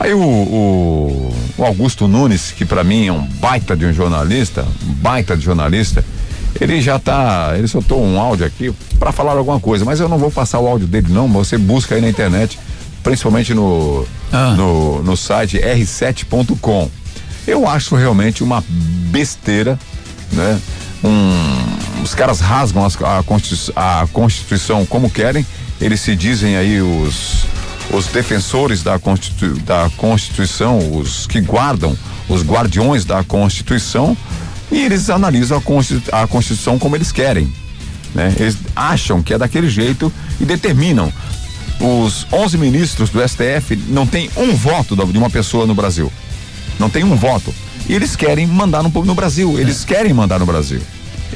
[0.00, 4.66] Aí o, o, o Augusto Nunes, que para mim é um baita de um jornalista,
[4.82, 6.02] um baita de jornalista,
[6.58, 10.16] ele já tá, ele soltou um áudio aqui para falar alguma coisa, mas eu não
[10.16, 12.58] vou passar o áudio dele não, você busca aí na internet,
[13.08, 14.54] principalmente no ah.
[14.56, 16.90] no, no site r7.com.
[17.46, 18.62] Eu acho realmente uma
[19.10, 19.78] besteira,
[20.32, 20.60] né?
[21.02, 25.44] Um os caras rasgam as, a, Constituição, a Constituição como querem,
[25.80, 27.44] eles se dizem aí os,
[27.92, 31.96] os defensores da, Constitu, da Constituição, os que guardam,
[32.28, 34.16] os guardiões da Constituição,
[34.70, 37.52] e eles analisam a, Constitu, a Constituição como eles querem.
[38.14, 38.34] Né?
[38.38, 41.12] Eles acham que é daquele jeito e determinam.
[41.80, 46.12] Os 11 ministros do STF não tem um voto de uma pessoa no Brasil.
[46.78, 47.54] Não tem um voto.
[47.88, 49.58] E eles querem mandar no, no Brasil.
[49.58, 49.86] Eles é.
[49.86, 50.80] querem mandar no Brasil.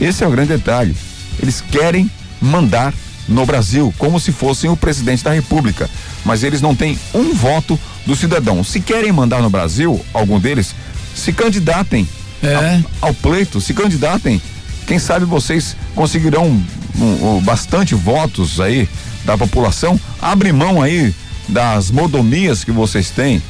[0.00, 0.96] Esse é o grande detalhe.
[1.40, 2.10] Eles querem
[2.40, 2.92] mandar
[3.28, 5.88] no Brasil, como se fossem o presidente da República.
[6.24, 8.64] Mas eles não têm um voto do cidadão.
[8.64, 10.74] Se querem mandar no Brasil, algum deles,
[11.14, 12.06] se candidatem
[12.42, 12.80] É.
[13.00, 14.42] ao, ao pleito, se candidatem.
[14.86, 16.60] Quem sabe vocês conseguirão
[16.98, 18.88] um, um, bastante votos aí
[19.24, 19.98] da população.
[20.20, 21.14] Abre mão aí
[21.48, 23.42] das mordomias que vocês têm.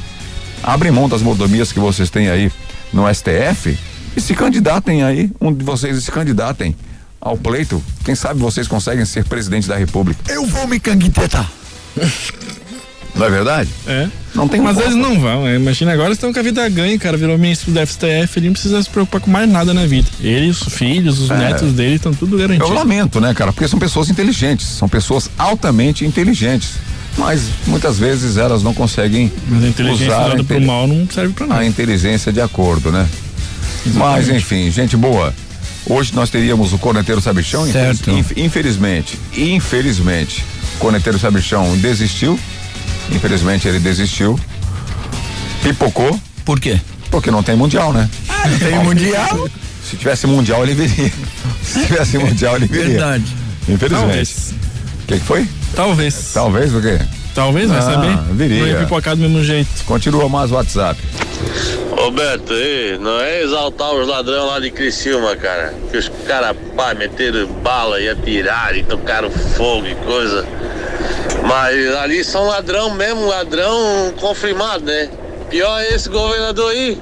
[0.61, 2.51] Abre mão das mordomias que vocês têm aí
[2.91, 3.77] no STF
[4.15, 6.75] e se candidatem aí, um de vocês se candidatem
[7.19, 7.83] ao pleito.
[8.05, 10.31] Quem sabe vocês conseguem ser presidente da República.
[10.31, 11.51] Eu vou me candidatar.
[13.15, 13.69] Não é verdade?
[13.85, 14.07] É.
[14.33, 15.47] Não tem Mas eles não vão.
[15.47, 15.55] é.
[15.55, 17.15] Imagina agora eles estão com a vida ganha, cara.
[17.15, 20.07] Virou ministro do STF, ele não precisa se preocupar com mais nada na vida.
[20.19, 21.37] Ele, os filhos, os É.
[21.37, 22.65] netos dele estão tudo garantido.
[22.67, 23.53] Eu lamento, né, cara?
[23.53, 26.71] Porque são pessoas inteligentes, são pessoas altamente inteligentes.
[27.15, 31.45] Mas muitas vezes elas não conseguem Mas a inteligência usar usada mal não serve pra
[31.45, 31.61] nada.
[31.61, 33.07] a inteligência de acordo, né?
[33.93, 35.31] Mas enfim, gente boa.
[35.85, 38.09] Hoje nós teríamos o Corneteiro Sabichão, Certo.
[38.09, 40.43] inf- infelizmente, infelizmente,
[40.75, 42.39] o Corneteiro Sabichão desistiu.
[43.11, 44.39] Infelizmente ele desistiu.
[45.61, 46.19] Pipocou.
[46.45, 46.79] Por quê?
[47.09, 48.09] Porque não tem mundial, né?
[48.49, 49.49] não tem mundial?
[49.83, 51.11] Se tivesse mundial, ele viria.
[51.61, 52.85] Se tivesse mundial, ele viria.
[52.87, 53.35] Verdade.
[53.67, 54.33] Infelizmente.
[55.03, 55.47] O que, que foi?
[55.75, 56.31] Talvez.
[56.33, 56.99] Talvez o quê?
[57.35, 58.17] Talvez, vai Ah, saber.
[58.33, 58.59] viria.
[58.59, 59.69] Não ia pipocar do mesmo jeito.
[59.85, 60.99] Continua mais o WhatsApp.
[62.05, 65.73] Ô Beto, ei, não é exaltar os ladrões lá de Criciúma, cara.
[65.91, 70.45] Que os caras, pá, meteram bala e atiraram e tocaram fogo e coisa.
[71.47, 75.09] Mas ali são ladrão mesmo, ladrão confirmado, né?
[75.49, 76.97] Pior é esse governador aí.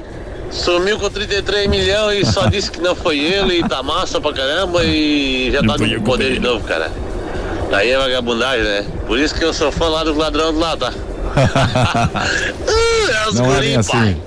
[0.52, 4.34] Sumiu com 33 milhões e só disse que não foi ele e tá massa pra
[4.34, 6.92] caramba e já tá no poder de novo, cara.
[7.72, 8.86] Aí é vagabundagem, né?
[9.08, 10.92] Por isso que eu sou fã lá dos ladrões lá, tá?
[13.10, 14.00] é os Não é guri, bem pai.
[14.02, 14.18] assim.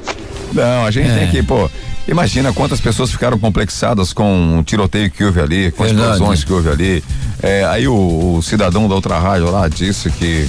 [0.53, 1.19] Não, a gente É.
[1.19, 1.71] tem que, pô.
[2.07, 6.13] Imagina quantas pessoas ficaram complexadas com o tiroteio que houve ali, com as Verdade.
[6.13, 7.05] explosões que houve ali.
[7.43, 10.47] É, aí o, o cidadão da outra rádio lá disse que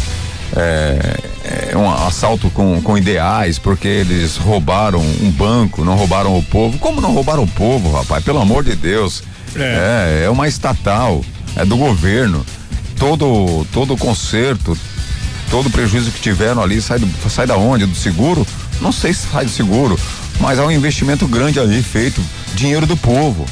[0.55, 1.17] é,
[1.71, 6.77] é um assalto com, com ideais, porque eles roubaram um banco, não roubaram o povo.
[6.77, 8.23] Como não roubaram o povo, rapaz?
[8.23, 9.23] Pelo amor de Deus.
[9.55, 11.23] É, é uma estatal,
[11.55, 12.45] é do governo.
[12.97, 14.77] Todo, todo conserto,
[15.49, 17.85] todo prejuízo que tiveram ali sai, do, sai da onde?
[17.85, 18.45] Do seguro?
[18.81, 19.97] Não sei se sai do seguro,
[20.39, 22.21] mas há um investimento grande ali feito,
[22.55, 23.45] dinheiro do povo,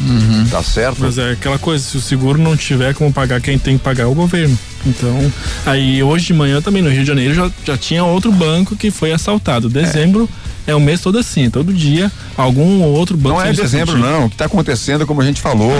[0.49, 0.97] tá certo?
[0.99, 4.03] Mas é aquela coisa, se o seguro não tiver como pagar, quem tem que pagar
[4.03, 4.57] é o governo.
[4.85, 5.31] Então,
[5.65, 8.91] aí hoje de manhã também no Rio de Janeiro já, já tinha outro banco que
[8.91, 9.69] foi assaltado.
[9.69, 13.39] Dezembro é, o mês todo assim, todo dia algum ou outro banco.
[13.39, 14.25] Não é dezembro, não.
[14.25, 15.71] O que está acontecendo, como a gente falou,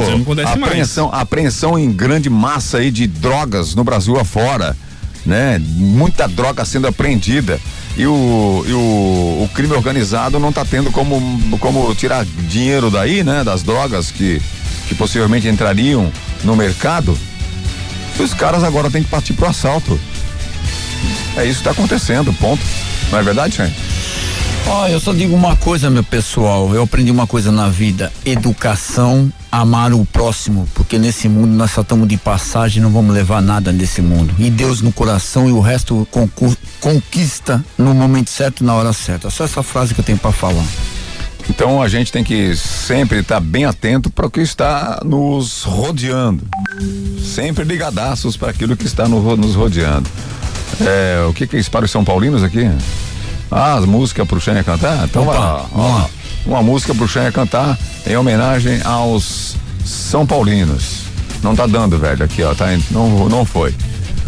[0.45, 4.75] a apreensão, a apreensão em grande massa aí de drogas no Brasil afora,
[5.25, 5.59] né?
[5.59, 7.59] Muita droga sendo apreendida.
[7.95, 13.23] E o, e o, o crime organizado não está tendo como, como tirar dinheiro daí,
[13.23, 13.43] né?
[13.43, 14.41] Das drogas que,
[14.87, 16.11] que possivelmente entrariam
[16.43, 17.17] no mercado.
[18.19, 19.99] Os caras agora têm que partir pro assalto.
[21.35, 22.63] É isso que está acontecendo, ponto.
[23.11, 23.73] Não é verdade, Chay?
[24.67, 26.73] Ó, eu só digo uma coisa, meu pessoal.
[26.73, 30.67] Eu aprendi uma coisa na vida: educação, amar o próximo.
[30.73, 34.33] Porque nesse mundo nós só estamos de passagem, não vamos levar nada nesse mundo.
[34.39, 36.07] E Deus no coração e o resto
[36.79, 39.29] conquista no momento certo, na hora certa.
[39.29, 40.65] Só essa frase que eu tenho para falar.
[41.49, 46.47] Então a gente tem que sempre estar bem atento para o que está nos rodeando.
[47.21, 50.09] Sempre ligadaços para aquilo que está no nos rodeando.
[50.81, 52.69] É, o que que é isso para os São Paulinos aqui?
[53.51, 55.05] Ah, as músicas pro Xanha cantar?
[55.05, 55.65] Então vai lá.
[55.73, 56.05] ó,
[56.45, 59.55] uma música pro Xanha cantar em homenagem aos
[59.85, 61.03] São Paulinos.
[61.43, 63.73] Não tá dando, velho, aqui, ó, tá, não, não foi.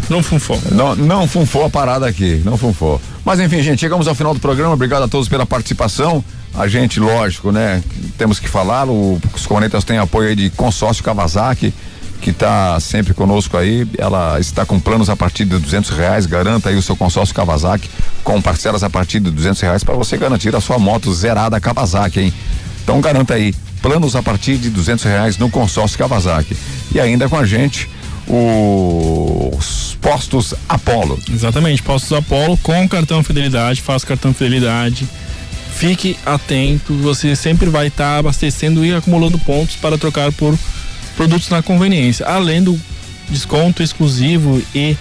[0.08, 0.60] Não funfou.
[0.70, 3.00] Não, não funfou a parada aqui, não funfou.
[3.24, 4.74] Mas enfim, gente, chegamos ao final do programa.
[4.74, 6.24] Obrigado a todos pela participação.
[6.54, 7.82] A gente, lógico, né?
[8.16, 8.88] Temos que falar.
[8.88, 11.74] O, os Cornetas têm apoio aí de consórcio Kawasaki,
[12.20, 13.86] que está sempre conosco aí.
[13.98, 16.26] Ela está com planos a partir de duzentos reais.
[16.26, 17.88] Garanta aí o seu consórcio Kawasaki
[18.24, 22.20] com parcelas a partir de duzentos reais para você garantir a sua moto zerada Kawasaki,
[22.20, 22.32] hein?
[22.82, 26.56] Então garanta aí planos a partir de duzentos reais no consórcio Kawasaki.
[26.94, 27.88] E ainda com a gente
[28.28, 31.18] os postos Apollo.
[31.32, 35.06] Exatamente, Postos Apollo com cartão fidelidade, faça cartão fidelidade.
[35.76, 40.58] Fique atento, você sempre vai estar abastecendo e acumulando pontos para trocar por
[41.16, 42.78] produtos na conveniência, além do
[43.30, 44.96] desconto exclusivo e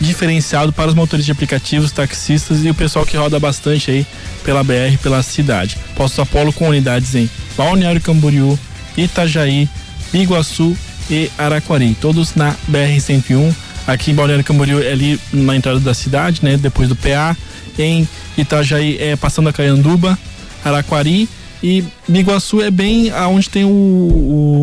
[0.00, 4.06] diferenciado para os motores de aplicativos, taxistas e o pessoal que roda bastante aí
[4.44, 5.76] pela BR, pela cidade.
[5.96, 8.58] Postos Apollo com unidades em Balneário Camboriú,
[8.96, 9.68] Itajaí,
[10.12, 10.76] Iguaçu
[11.10, 13.54] e Araquari, todos na BR-101.
[13.86, 16.56] Aqui em Balneário Camboriú é ali na entrada da cidade, né?
[16.56, 17.36] Depois do PA.
[17.78, 18.08] Em
[18.38, 20.18] Itajaí é passando a Caianduba,
[20.64, 21.28] Araquari
[21.62, 23.68] e Biguaçu é bem aonde tem o,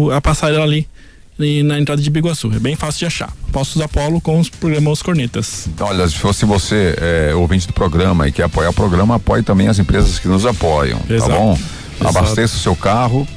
[0.08, 0.88] o- a passarela ali
[1.40, 2.52] e na entrada de Biguaçu.
[2.54, 3.32] É bem fácil de achar.
[3.52, 5.68] Postos Apolo com os programas Cornetas.
[5.68, 9.42] Então, olha, se fosse você é, ouvinte do programa e quer apoiar o programa, apoie
[9.44, 11.32] também as empresas que nos apoiam, tá Exato.
[11.32, 11.54] tá bom?
[11.54, 12.18] Exato.
[12.18, 13.28] Abasteça o seu carro,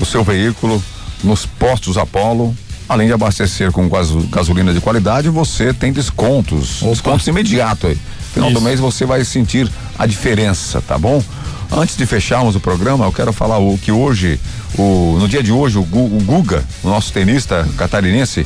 [0.00, 0.82] o seu veículo
[1.22, 2.54] nos postos Apolo.
[2.88, 6.80] Além de abastecer com gaso- gasolina de qualidade, você tem descontos.
[6.82, 7.98] Descontos imediatos aí.
[8.32, 8.64] Final do Isso.
[8.64, 11.22] mês você vai sentir a diferença, tá bom?
[11.70, 14.40] Antes de fecharmos o programa, eu quero falar o que hoje,
[14.76, 18.44] o, no dia de hoje, o, Gu- o Guga, o nosso tenista catarinense,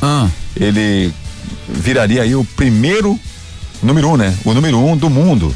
[0.55, 1.11] ele
[1.69, 3.17] viraria aí o primeiro
[3.81, 4.35] número um, né?
[4.43, 5.55] O número um do mundo,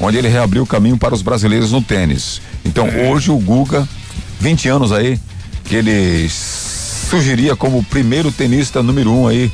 [0.00, 2.40] onde ele reabriu o caminho para os brasileiros no tênis.
[2.64, 3.88] Então hoje o Guga,
[4.40, 5.18] 20 anos aí,
[5.64, 9.50] que ele surgiria como o primeiro tenista número um aí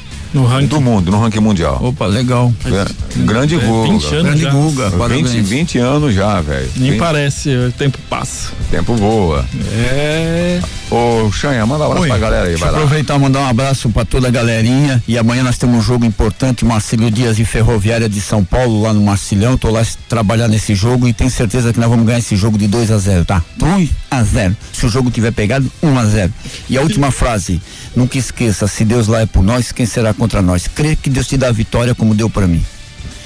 [0.68, 1.78] do mundo, no ranking mundial.
[1.82, 2.52] Opa, legal.
[2.64, 2.86] Gra-
[3.16, 3.92] grande É, Guga.
[3.92, 4.50] 20 anos Grande já.
[4.50, 5.30] Guga, 20, parabéns.
[5.48, 6.70] 20 anos já, velho.
[6.76, 8.50] Nem 20 parece, o tempo passa.
[8.70, 9.44] Tempo voa.
[9.72, 10.60] É.
[10.90, 12.78] Ô, Xanha, manda um abraço Oi, pra galera aí, deixa vai lá.
[12.78, 15.02] aproveitar e mandar um abraço para toda a galerinha.
[15.06, 18.92] E amanhã nós temos um jogo importante, Marcílio Dias e Ferroviária de São Paulo, lá
[18.92, 19.56] no Marcilhão.
[19.56, 22.66] Tô lá trabalhar nesse jogo e tenho certeza que nós vamos ganhar esse jogo de
[22.66, 23.42] 2 a 0 tá?
[23.56, 26.32] 2 a 0 Se o jogo tiver pegado, 1 a 0
[26.68, 27.60] E a última frase,
[27.94, 30.68] nunca esqueça, se Deus lá é por nós, quem será contra nós?
[30.68, 32.62] Crê que Deus te dá a vitória como deu para mim.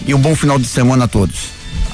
[0.06, 1.48] E um bom final de semana a todos.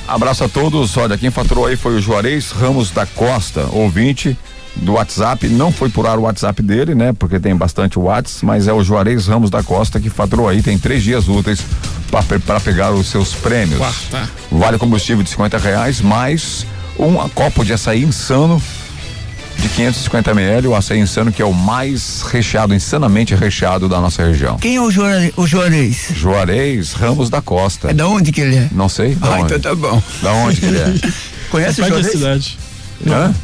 [0.06, 0.94] Abraço a todos.
[0.98, 4.36] Olha, quem faturou aí foi o Juarez Ramos da Costa, ouvinte
[4.76, 5.48] do WhatsApp.
[5.48, 7.14] Não foi por ar o WhatsApp dele, né?
[7.14, 10.62] Porque tem bastante WhatsApp, mas é o Juarez Ramos da Costa que faturou aí.
[10.62, 11.60] Tem três dias úteis
[12.46, 13.78] para pegar os seus prêmios.
[13.78, 14.28] Quarta.
[14.52, 16.66] Vale combustível de 50 reais, mais
[16.98, 18.60] um copo de açaí insano
[19.60, 20.68] de 550 ml.
[20.68, 24.56] O açaí insano que é o mais recheado, insanamente recheado da nossa região.
[24.56, 25.32] Quem é o Juarez?
[25.36, 26.08] O Juarez?
[26.14, 27.90] Juarez Ramos da Costa.
[27.90, 28.68] É da onde que ele é?
[28.72, 29.16] Não sei.
[29.20, 29.54] Ah, onde?
[29.54, 30.02] então tá bom.
[30.22, 30.94] Da onde que ele é?
[31.50, 32.12] Conhece o Perto da Juarez?
[32.12, 32.58] cidade.
[33.06, 33.34] Hã?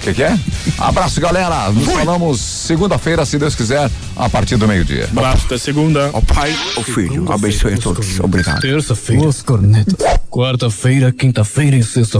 [0.00, 0.38] O que, que é?
[0.76, 1.70] Abraço, galera.
[1.70, 5.08] Nos falamos segunda-feira, se Deus quiser, a partir do meio-dia.
[5.10, 6.10] Abraço, até segunda.
[6.12, 8.20] Ó Pai, ó Filho, abençoe a todos.
[8.20, 8.60] Obrigado.
[8.60, 9.94] Terça-feira, os cornetas.
[10.30, 12.12] Quarta-feira, quinta-feira e sexta